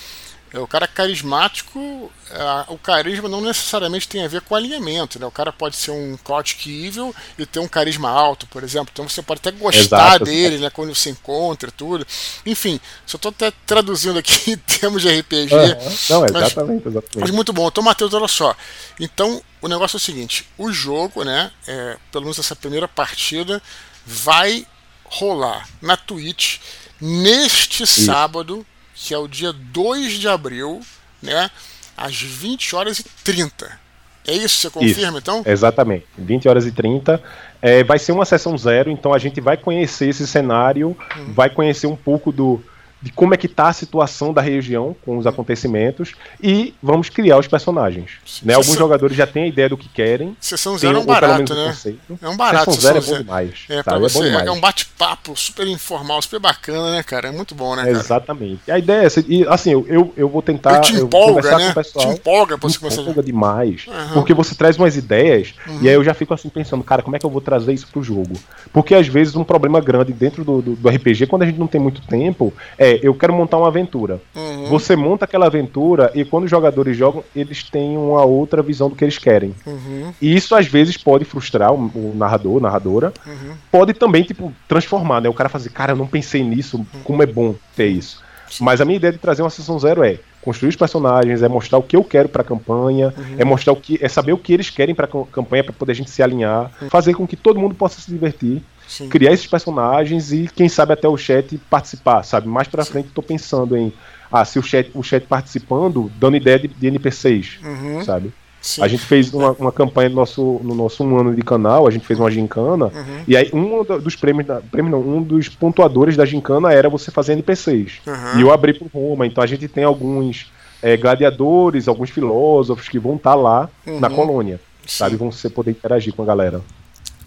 [0.53, 5.27] é, o cara carismático, é, o carisma não necessariamente tem a ver com alinhamento, né?
[5.27, 8.89] O cara pode ser um Chaotic Evil e ter um carisma alto, por exemplo.
[8.93, 10.25] Então você pode até gostar Exato.
[10.25, 10.69] dele, né?
[10.69, 12.05] Quando você encontra tudo.
[12.45, 15.55] Enfim, só estou até traduzindo aqui em termos de RPG.
[15.55, 15.97] Uhum.
[16.11, 17.19] Não, exatamente, mas, exatamente.
[17.19, 17.69] Mas muito bom.
[17.69, 18.57] Então, Matheus, olha só.
[18.99, 21.53] Então, o negócio é o seguinte: o jogo, né?
[21.69, 23.63] É, pelo menos essa primeira partida,
[24.05, 24.67] vai
[25.05, 26.59] rolar na Twitch
[27.01, 28.05] neste Isso.
[28.05, 28.67] sábado
[29.03, 30.81] que é o dia 2 de abril,
[31.23, 31.51] né,
[31.97, 33.81] às 20 horas e 30.
[34.27, 35.43] É isso, você confirma isso, então?
[35.47, 37.21] Exatamente, 20 horas e 30.
[37.63, 41.33] É, vai ser uma sessão zero, então a gente vai conhecer esse cenário, hum.
[41.33, 42.63] vai conhecer um pouco do,
[43.03, 47.39] de como é que tá a situação da região com os acontecimentos e vamos criar
[47.39, 48.21] os personagens.
[48.43, 48.55] Né?
[48.55, 50.37] Alguns jogadores já têm a ideia do que querem.
[50.41, 51.75] Sessão zero é um barato, né?
[52.21, 52.73] É um barato.
[52.73, 53.65] Sessão zero é bom demais.
[53.69, 57.29] É, pra você, é, é um bate-papo super informal, super bacana, né, cara?
[57.29, 57.99] É muito bom, né, cara?
[57.99, 58.71] Exatamente.
[58.71, 61.65] A ideia é essa, e assim, eu, eu, eu vou tentar eu te empolga, né?
[61.65, 62.07] com o pessoal.
[62.07, 63.87] Te empolga pra você começar empolga demais.
[63.87, 64.15] Uhum.
[64.15, 65.79] Porque você traz umas ideias uhum.
[65.83, 67.87] e aí eu já fico assim pensando, cara, como é que eu vou trazer isso
[67.89, 68.35] pro jogo?
[68.73, 71.67] Porque às vezes um problema grande dentro do, do, do RPG, quando a gente não
[71.67, 74.21] tem muito tempo, é eu quero montar uma aventura.
[74.35, 74.67] Uhum.
[74.67, 78.97] Você monta aquela aventura e quando os jogadores jogam, eles têm uma outra visão do
[78.97, 79.55] que eles querem.
[79.67, 80.13] Uhum.
[80.21, 83.13] E isso às vezes pode frustrar o, o narrador, narradora.
[83.27, 83.55] Uhum.
[83.71, 85.29] Pode também, tipo, transformar, né?
[85.29, 88.23] O cara fazer, cara, eu não pensei nisso, como é bom ter isso.
[88.49, 88.65] Sim.
[88.65, 91.79] Mas a minha ideia de trazer uma sessão zero é construir os personagens, é mostrar
[91.79, 93.37] o que eu quero para a campanha, uhum.
[93.39, 95.93] é mostrar o que, é saber o que eles querem para a campanha para poder
[95.93, 96.91] a gente se alinhar, uhum.
[96.91, 99.09] fazer com que todo mundo possa se divertir Sim.
[99.09, 102.49] criar esses personagens e quem sabe até o chat participar, sabe?
[102.49, 102.91] Mais pra Sim.
[102.91, 103.93] frente tô pensando em
[104.33, 108.05] ah, se o chat, o chat participando, dando ideia de, de NPCs, uhum.
[108.05, 108.33] sabe?
[108.61, 108.83] Sim.
[108.83, 111.91] A gente fez uma, uma campanha no nosso, no nosso um ano de canal, a
[111.91, 113.25] gente fez uma gincana, uhum.
[113.29, 117.13] e aí um dos prêmios, da, prêmio não, um dos pontuadores da gincana era você
[117.13, 118.01] fazer NPCs.
[118.05, 118.39] Uhum.
[118.39, 122.99] E eu abri pro Roma, então a gente tem alguns é, gladiadores, alguns filósofos que
[122.99, 124.01] vão estar tá lá uhum.
[124.01, 124.99] na colônia, Sim.
[124.99, 125.15] sabe?
[125.15, 126.61] Vão você poder interagir com a galera.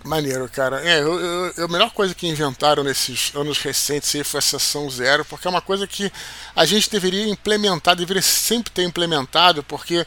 [0.03, 0.81] Maneiro, cara.
[0.83, 1.19] É, eu,
[1.55, 5.47] eu, a melhor coisa que inventaram nesses anos recentes aí foi a sessão zero, porque
[5.47, 6.11] é uma coisa que
[6.53, 10.05] a gente deveria implementar, deveria sempre ter implementado, porque,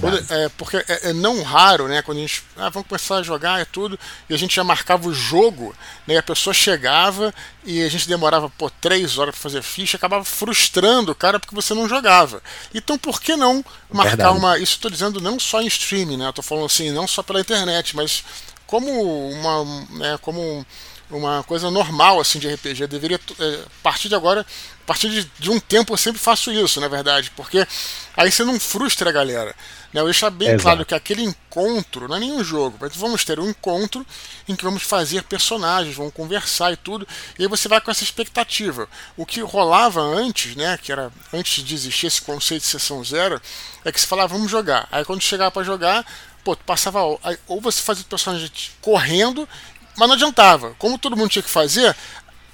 [0.00, 2.02] quando, é, porque é, é, não raro, né?
[2.02, 2.42] Quando a gente.
[2.56, 5.74] Ah, vamos começar a jogar, é tudo, e a gente já marcava o jogo,
[6.06, 6.18] né?
[6.18, 7.32] A pessoa chegava
[7.64, 11.54] e a gente demorava, pô, três horas para fazer ficha, acabava frustrando o cara porque
[11.54, 12.42] você não jogava.
[12.74, 14.38] Então por que não marcar Verdade.
[14.38, 14.58] uma.
[14.58, 16.26] Isso estou dizendo não só em streaming, né?
[16.28, 18.22] Eu tô falando assim, não só pela internet, mas
[18.68, 20.64] como uma, né, como
[21.10, 22.82] uma coisa normal assim de RPG.
[22.82, 26.52] Eu deveria, a partir de agora, a partir de, de, um tempo eu sempre faço
[26.52, 27.66] isso, na verdade, porque
[28.14, 29.54] aí você não frustra a galera.
[29.92, 30.02] Né?
[30.02, 30.62] Eu deixar bem Exato.
[30.62, 34.06] claro que aquele encontro, não é nenhum jogo, mas vamos ter um encontro
[34.46, 37.08] em que vamos fazer personagens, vamos conversar e tudo,
[37.38, 38.86] e aí você vai com essa expectativa.
[39.16, 43.40] O que rolava antes, né, que era antes de existir esse conceito de sessão zero,
[43.82, 44.86] é que você falava, vamos jogar.
[44.92, 46.04] Aí quando chegava para jogar,
[46.44, 47.00] pô, tu passava.
[47.46, 49.48] Ou você fazia o personagem correndo,
[49.96, 50.74] mas não adiantava.
[50.78, 51.94] Como todo mundo tinha que fazer,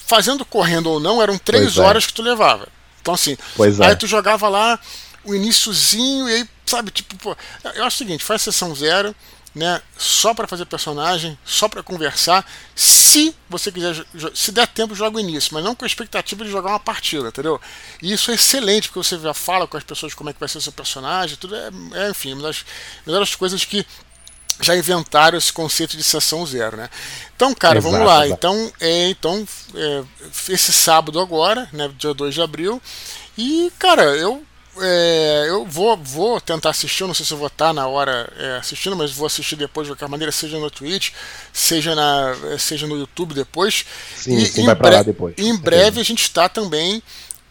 [0.07, 1.81] fazendo correndo ou não, eram três pois é.
[1.83, 2.07] horas é.
[2.07, 2.69] que tu levava.
[3.01, 3.97] Então assim, pois aí é.
[3.97, 4.79] tu jogava lá
[5.25, 7.37] o iníciozinho e aí, sabe, tipo, pô,
[7.75, 9.15] eu acho o seguinte, faz sessão zero,
[9.55, 12.45] né, só para fazer personagem, só para conversar.
[12.75, 16.51] Se você quiser, se der tempo, joga o início, mas não com a expectativa de
[16.51, 17.61] jogar uma partida, entendeu?
[18.03, 20.49] E isso é excelente, porque você já fala com as pessoas como é que vai
[20.49, 22.65] ser o seu personagem, tudo é, é enfim, uma das
[23.07, 23.87] melhores coisas que
[24.61, 26.89] já inventaram esse conceito de sessão zero, né?
[27.35, 28.27] Então, cara, exato, vamos lá.
[28.27, 28.39] Exato.
[28.39, 30.05] Então, é, então é,
[30.49, 32.81] esse sábado agora, né, dia 2 de abril,
[33.37, 34.45] e, cara, eu
[34.81, 38.57] é, eu vou, vou tentar assistir, não sei se eu vou estar na hora é,
[38.57, 41.13] assistindo, mas vou assistir depois de qualquer maneira, seja no Twitch,
[41.53, 43.85] seja, na, é, seja no YouTube depois.
[44.17, 45.35] Sim, e sim, vai pra lá depois.
[45.39, 47.03] em breve a gente está também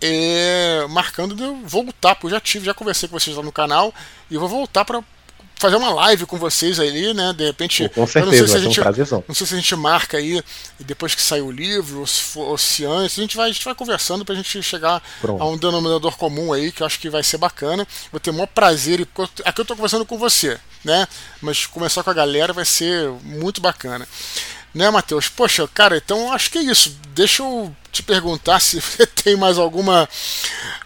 [0.01, 3.51] é, marcando de eu voltar, porque eu já tive, já conversei com vocês lá no
[3.51, 3.93] canal,
[4.29, 5.01] e vou voltar para
[5.63, 7.31] fazer uma live com vocês ali, né?
[7.31, 7.87] De repente.
[7.89, 10.43] Com certeza, não sei se a gente, um Não sei se a gente marca aí,
[10.79, 13.53] depois que sair o livro, ou se, for, ou se antes, a gente vai, a
[13.53, 15.41] gente vai conversando pra gente chegar Pronto.
[15.41, 17.87] a um denominador comum aí, que eu acho que vai ser bacana.
[18.11, 18.99] Vou ter o maior prazer.
[18.99, 19.07] E,
[19.45, 21.07] aqui eu tô conversando com você, né?
[21.41, 24.05] Mas começar com a galera vai ser muito bacana.
[24.73, 25.29] Né, Matheus?
[25.29, 26.97] Poxa, cara, então acho que é isso.
[27.09, 30.09] Deixa eu te perguntar se você tem mais alguma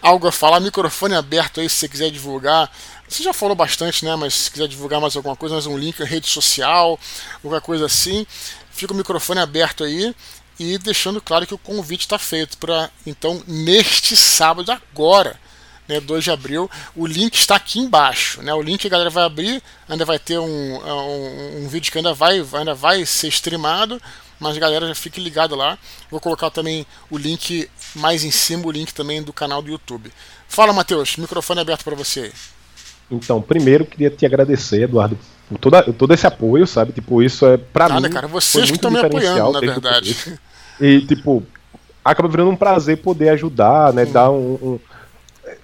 [0.01, 0.59] algo a falar.
[0.59, 2.69] Microfone aberto aí, se você quiser divulgar
[3.07, 4.15] você já falou bastante, né?
[4.15, 6.99] Mas se quiser divulgar mais alguma coisa, mais um link, rede social,
[7.35, 8.25] alguma coisa assim,
[8.71, 10.13] fica o microfone aberto aí
[10.59, 15.39] e deixando claro que o convite está feito para então neste sábado agora,
[15.87, 18.53] né, 2 de abril, o link está aqui embaixo, né?
[18.53, 22.13] O link a galera vai abrir, ainda vai ter um, um, um vídeo que ainda
[22.13, 24.01] vai, ainda vai ser streamado,
[24.39, 25.77] mas a galera já fique ligado lá.
[26.11, 30.11] Vou colocar também o link mais em cima, o link também do canal do YouTube.
[30.47, 32.31] Fala, Matheus, microfone aberto para você aí.
[33.09, 35.17] Então, primeiro queria te agradecer, Eduardo,
[35.47, 36.91] por toda, todo esse apoio, sabe?
[36.91, 38.13] Tipo, isso é pra Nada, mim.
[38.13, 40.39] cara, vocês que estão me apoiando, na verdade.
[40.79, 41.43] E, tipo,
[42.03, 44.03] acaba virando um prazer poder ajudar, né?
[44.03, 44.11] Hum.
[44.11, 44.79] Dar um, um,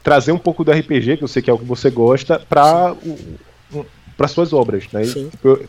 [0.04, 2.96] trazer um pouco do RPG, que eu sei que é o que você gosta, para
[4.16, 5.02] para suas obras, né?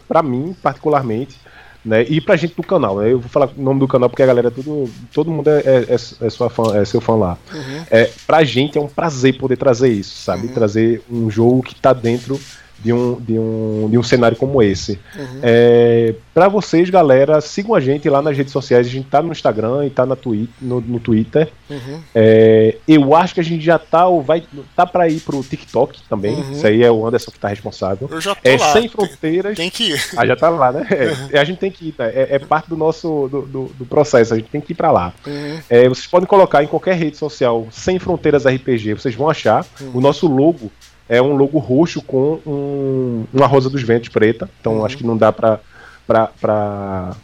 [0.06, 1.36] Para mim, particularmente,
[1.84, 2.04] né?
[2.08, 3.12] E pra gente do canal, né?
[3.12, 5.94] Eu vou falar o nome do canal porque a galera, tudo, todo mundo é, é,
[5.94, 7.38] é, sua fã, é seu fã lá.
[7.52, 7.84] Uhum.
[7.90, 10.46] É, pra gente é um prazer poder trazer isso, sabe?
[10.46, 10.54] Uhum.
[10.54, 12.40] Trazer um jogo que tá dentro
[12.84, 15.00] de um, de um, de um cenário como esse.
[15.16, 15.40] Uhum.
[15.42, 18.86] É, para vocês, galera, sigam a gente lá nas redes sociais.
[18.86, 21.48] A gente tá no Instagram e tá na twi no, no Twitter.
[21.70, 22.00] Uhum.
[22.14, 24.44] É, eu acho que a gente já tá ou vai
[24.76, 26.34] tá para ir pro TikTok também.
[26.34, 26.52] Uhum.
[26.52, 28.06] Isso aí é o Anderson que tá responsável.
[28.10, 28.72] Eu já tô é lá.
[28.72, 29.56] Sem Fronteiras.
[29.56, 30.04] Tem, que ir.
[30.16, 30.86] Ah, já tá lá, né?
[31.32, 32.04] É, a gente tem que ir, tá?
[32.06, 34.34] é, é, parte do nosso do, do, do, processo.
[34.34, 35.12] A gente tem que ir para lá.
[35.26, 35.58] Uhum.
[35.70, 38.94] É, vocês podem colocar em qualquer rede social Sem Fronteiras RPG.
[38.94, 39.92] Vocês vão achar uhum.
[39.94, 40.70] o nosso logo
[41.08, 44.48] é um logo roxo com um, uma rosa dos ventos preta.
[44.60, 44.84] Então uhum.
[44.84, 45.60] acho que não dá pra,
[46.06, 47.16] pra, pra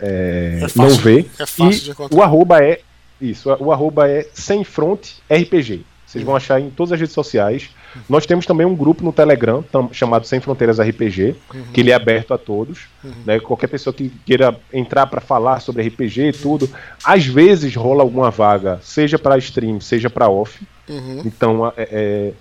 [0.00, 1.30] é, é não ver.
[1.38, 2.14] É fácil e.
[2.14, 2.80] O arroba é.
[3.20, 5.84] Isso, o arroba é sem front RPG.
[6.04, 6.26] Vocês uhum.
[6.26, 7.70] vão achar em todas as redes sociais.
[7.94, 8.02] Uhum.
[8.08, 11.64] Nós temos também um grupo no Telegram tam, chamado Sem Fronteiras RPG, uhum.
[11.72, 12.86] que ele é aberto a todos.
[13.02, 13.12] Uhum.
[13.24, 16.68] Né, qualquer pessoa que queira entrar para falar sobre RPG e tudo.
[17.02, 20.64] Às vezes rola alguma vaga, seja para stream, seja para off.
[20.88, 21.22] Uhum.
[21.24, 22.32] Então, é, é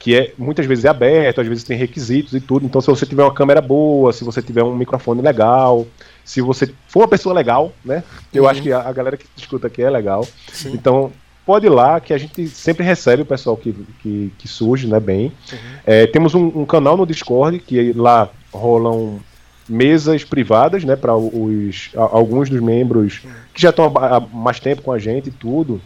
[0.00, 2.64] que é muitas vezes é aberto, às vezes tem requisitos e tudo.
[2.64, 5.86] Então, se você tiver uma câmera boa, se você tiver um microfone legal,
[6.24, 8.02] se você for uma pessoa legal, né?
[8.32, 8.48] Eu uhum.
[8.48, 10.26] acho que a, a, galera que escuta aqui é legal.
[10.50, 10.72] Sim.
[10.72, 11.12] Então,
[11.44, 14.98] pode ir lá, que a gente sempre recebe o pessoal que, que, que surge, né?
[14.98, 15.26] Bem.
[15.52, 15.58] Uhum.
[15.84, 19.20] É, temos um, um, canal no Discord que lá rolam
[19.68, 20.96] mesas privadas, né?
[20.96, 23.30] Para os alguns dos membros uhum.
[23.52, 25.78] que já estão há mais tempo com a gente e tudo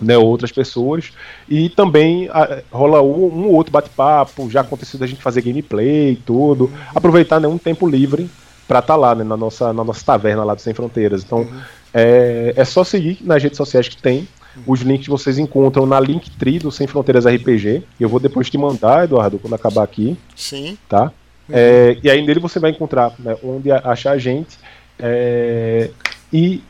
[0.00, 1.12] né, outras pessoas.
[1.48, 6.16] E também a, rola um, um outro bate-papo, já aconteceu da gente fazer gameplay e
[6.16, 6.70] tudo.
[6.94, 8.30] Aproveitar né, um tempo livre
[8.66, 11.22] para estar tá lá, né, na, nossa, na nossa taverna lá do Sem Fronteiras.
[11.24, 11.60] Então uhum.
[11.92, 14.28] é, é só seguir nas redes sociais que tem.
[14.66, 17.82] Os links vocês encontram na Linktree do Sem Fronteiras RPG.
[18.00, 20.16] Eu vou depois te mandar, Eduardo, quando acabar aqui.
[20.34, 20.78] Sim.
[20.88, 21.12] Tá?
[21.48, 21.54] Uhum.
[21.54, 24.58] É, e aí nele você vai encontrar né, onde achar a gente.
[24.98, 25.90] É,
[26.32, 26.62] e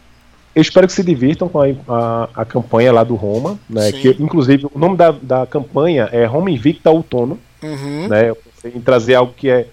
[0.56, 3.92] eu espero que se divirtam com a, a, a campanha lá do Roma, né?
[3.92, 7.38] Que, inclusive, o nome da, da campanha é Roma Invicta Outono.
[7.62, 8.08] Uhum.
[8.08, 8.32] Né?
[8.64, 9.66] Em trazer algo que é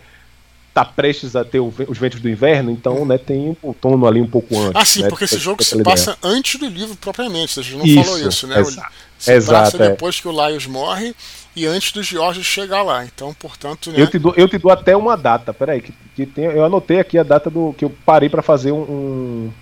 [0.73, 4.19] tá prestes a ter o, os ventos do inverno, então né, tem um outono ali
[4.19, 4.71] um pouco antes.
[4.75, 8.03] Ah, sim, né, porque esse jogo se passa antes do livro propriamente, você não isso,
[8.03, 8.59] falou isso, né?
[8.59, 9.89] Exato, se exato, passa é.
[9.89, 11.15] depois que o Laios morre
[11.55, 13.05] e antes do George chegar lá.
[13.05, 13.91] Então, portanto.
[13.91, 14.01] Né...
[14.01, 16.99] Eu, te dou, eu te dou até uma data, peraí, que, que tem, eu anotei
[16.99, 19.53] aqui a data do que eu parei para fazer um, um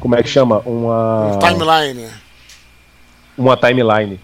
[0.00, 0.60] como é que chama?
[0.60, 1.36] Uma.
[1.36, 2.06] Um timeline.
[3.36, 4.18] Uma timeline.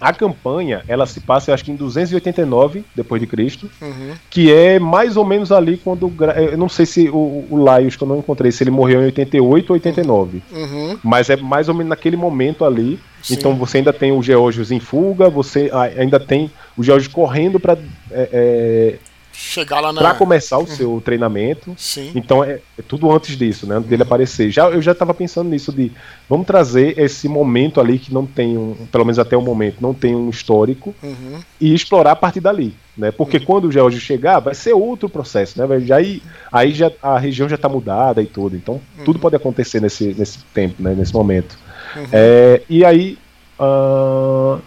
[0.00, 4.12] A campanha, ela se passa, eu acho que em 289 depois de Cristo, uhum.
[4.30, 6.12] que é mais ou menos ali quando
[6.50, 9.06] eu não sei se o, o Laios que eu não encontrei se ele morreu em
[9.06, 10.98] 88 ou 89, uhum.
[11.02, 13.00] mas é mais ou menos naquele momento ali.
[13.22, 13.34] Sim.
[13.34, 17.76] Então você ainda tem o Geórgios em fuga, você ainda tem o Geórgios correndo para
[18.10, 18.98] é, é,
[19.32, 20.00] chegar lá na.
[20.00, 21.74] Pra começar o seu treinamento.
[21.76, 22.12] Sim.
[22.14, 23.76] Então é, é tudo antes disso, né?
[23.76, 24.50] Antes dele aparecer.
[24.50, 25.90] Já, eu já tava pensando nisso de
[26.28, 29.94] vamos trazer esse momento ali que não tem um, pelo menos até o momento, não
[29.94, 31.40] tem um histórico uhum.
[31.60, 32.74] e explorar a partir dali.
[32.96, 33.10] Né?
[33.10, 33.44] Porque uhum.
[33.44, 35.80] quando o George chegar, vai ser outro processo, né?
[35.80, 36.22] Já aí,
[36.52, 38.54] aí já, a região já está mudada e tudo.
[38.54, 39.04] Então, uhum.
[39.04, 40.94] tudo pode acontecer nesse, nesse tempo, né?
[40.94, 41.58] nesse momento.
[41.96, 42.06] Uhum.
[42.12, 43.18] É, e aí.
[43.58, 44.60] Uh,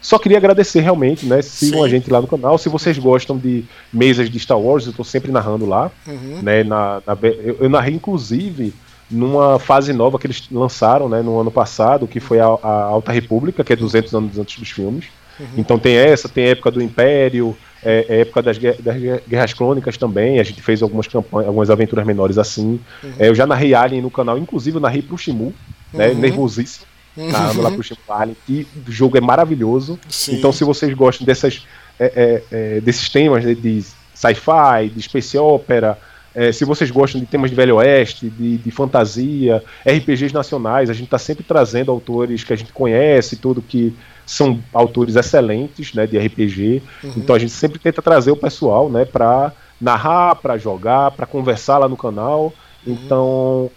[0.00, 1.42] só queria agradecer realmente, né?
[1.42, 1.84] Sigam Sim.
[1.84, 2.56] a gente lá no canal.
[2.56, 5.90] Se vocês gostam de mesas de Star Wars, eu estou sempre narrando lá.
[6.06, 6.40] Uhum.
[6.42, 6.62] Né?
[6.62, 8.72] Na, na eu, eu, narrei, inclusive,
[9.10, 13.10] numa fase nova que eles lançaram né, no ano passado, que foi a, a Alta
[13.10, 15.06] República, que é 200 anos antes dos filmes.
[15.38, 15.46] Uhum.
[15.56, 18.96] Então tem essa, tem a época do Império, é, é época das, das,
[19.28, 20.38] Guerras Clônicas também.
[20.38, 22.78] A gente fez algumas campanhas, algumas aventuras menores assim.
[23.02, 23.12] Uhum.
[23.18, 25.52] É, eu já narrei Alien no canal, inclusive eu narrei pro Shimu,
[25.92, 26.08] né?
[26.08, 26.18] Uhum.
[26.18, 26.86] Nervosíssimo
[27.26, 29.98] narrando lá pro Chico Allen, que o jogo é maravilhoso.
[30.08, 30.36] Sim.
[30.36, 31.66] Então, se vocês gostam dessas,
[31.98, 35.98] é, é, é desses temas né, de sci-fi, de space opera,
[36.34, 40.92] é, se vocês gostam de temas de Velho Oeste, de, de fantasia, RPGs nacionais, a
[40.92, 43.92] gente está sempre trazendo autores que a gente conhece, tudo que
[44.24, 46.82] são autores excelentes né, de RPG.
[47.02, 47.12] Uhum.
[47.16, 51.78] Então a gente sempre tenta trazer o pessoal né, para narrar, para jogar, para conversar
[51.78, 52.52] lá no canal.
[52.86, 52.92] Uhum.
[52.92, 53.70] Então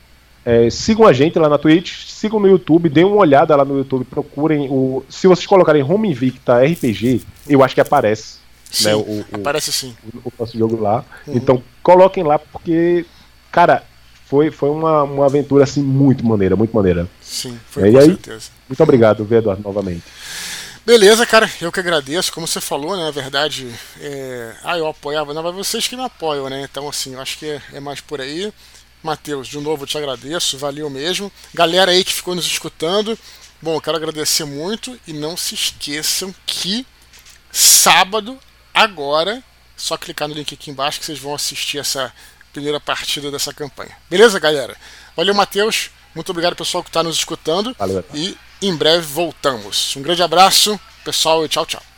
[0.43, 3.77] é, sigam a gente lá na Twitch, sigam no YouTube, deem uma olhada lá no
[3.77, 5.03] YouTube, procurem o.
[5.07, 8.39] Se vocês colocarem Home Invicta RPG, eu acho que aparece.
[8.69, 9.95] Sim, né, o, o, aparece sim.
[10.03, 11.05] O, o, nosso jogo lá.
[11.27, 11.35] Uhum.
[11.35, 13.05] Então coloquem lá, porque,
[13.51, 13.83] cara,
[14.25, 17.07] foi, foi uma, uma aventura assim muito maneira, muito maneira.
[17.21, 18.49] Sim, foi é, com aí, certeza.
[18.67, 20.03] Muito obrigado, Eduardo, novamente.
[20.83, 22.33] Beleza, cara, eu que agradeço.
[22.33, 23.67] Como você falou, né, na verdade,
[23.99, 24.55] é...
[24.63, 26.67] ah, eu apoiava, não, mas vocês que me apoiam, né?
[26.69, 28.51] Então, assim, eu acho que é, é mais por aí.
[29.03, 31.31] Matheus, de novo eu te agradeço, valeu mesmo.
[31.53, 33.17] Galera aí que ficou nos escutando,
[33.61, 36.85] bom, eu quero agradecer muito e não se esqueçam que
[37.51, 38.39] sábado,
[38.73, 39.43] agora,
[39.75, 42.13] só clicar no link aqui embaixo que vocês vão assistir essa
[42.53, 43.95] primeira partida dessa campanha.
[44.09, 44.75] Beleza, galera?
[45.15, 45.89] Valeu, Matheus.
[46.13, 47.75] Muito obrigado, pessoal, que está nos escutando.
[47.77, 48.03] Valeu.
[48.13, 49.95] E em breve voltamos.
[49.95, 51.90] Um grande abraço, pessoal, e tchau, tchau.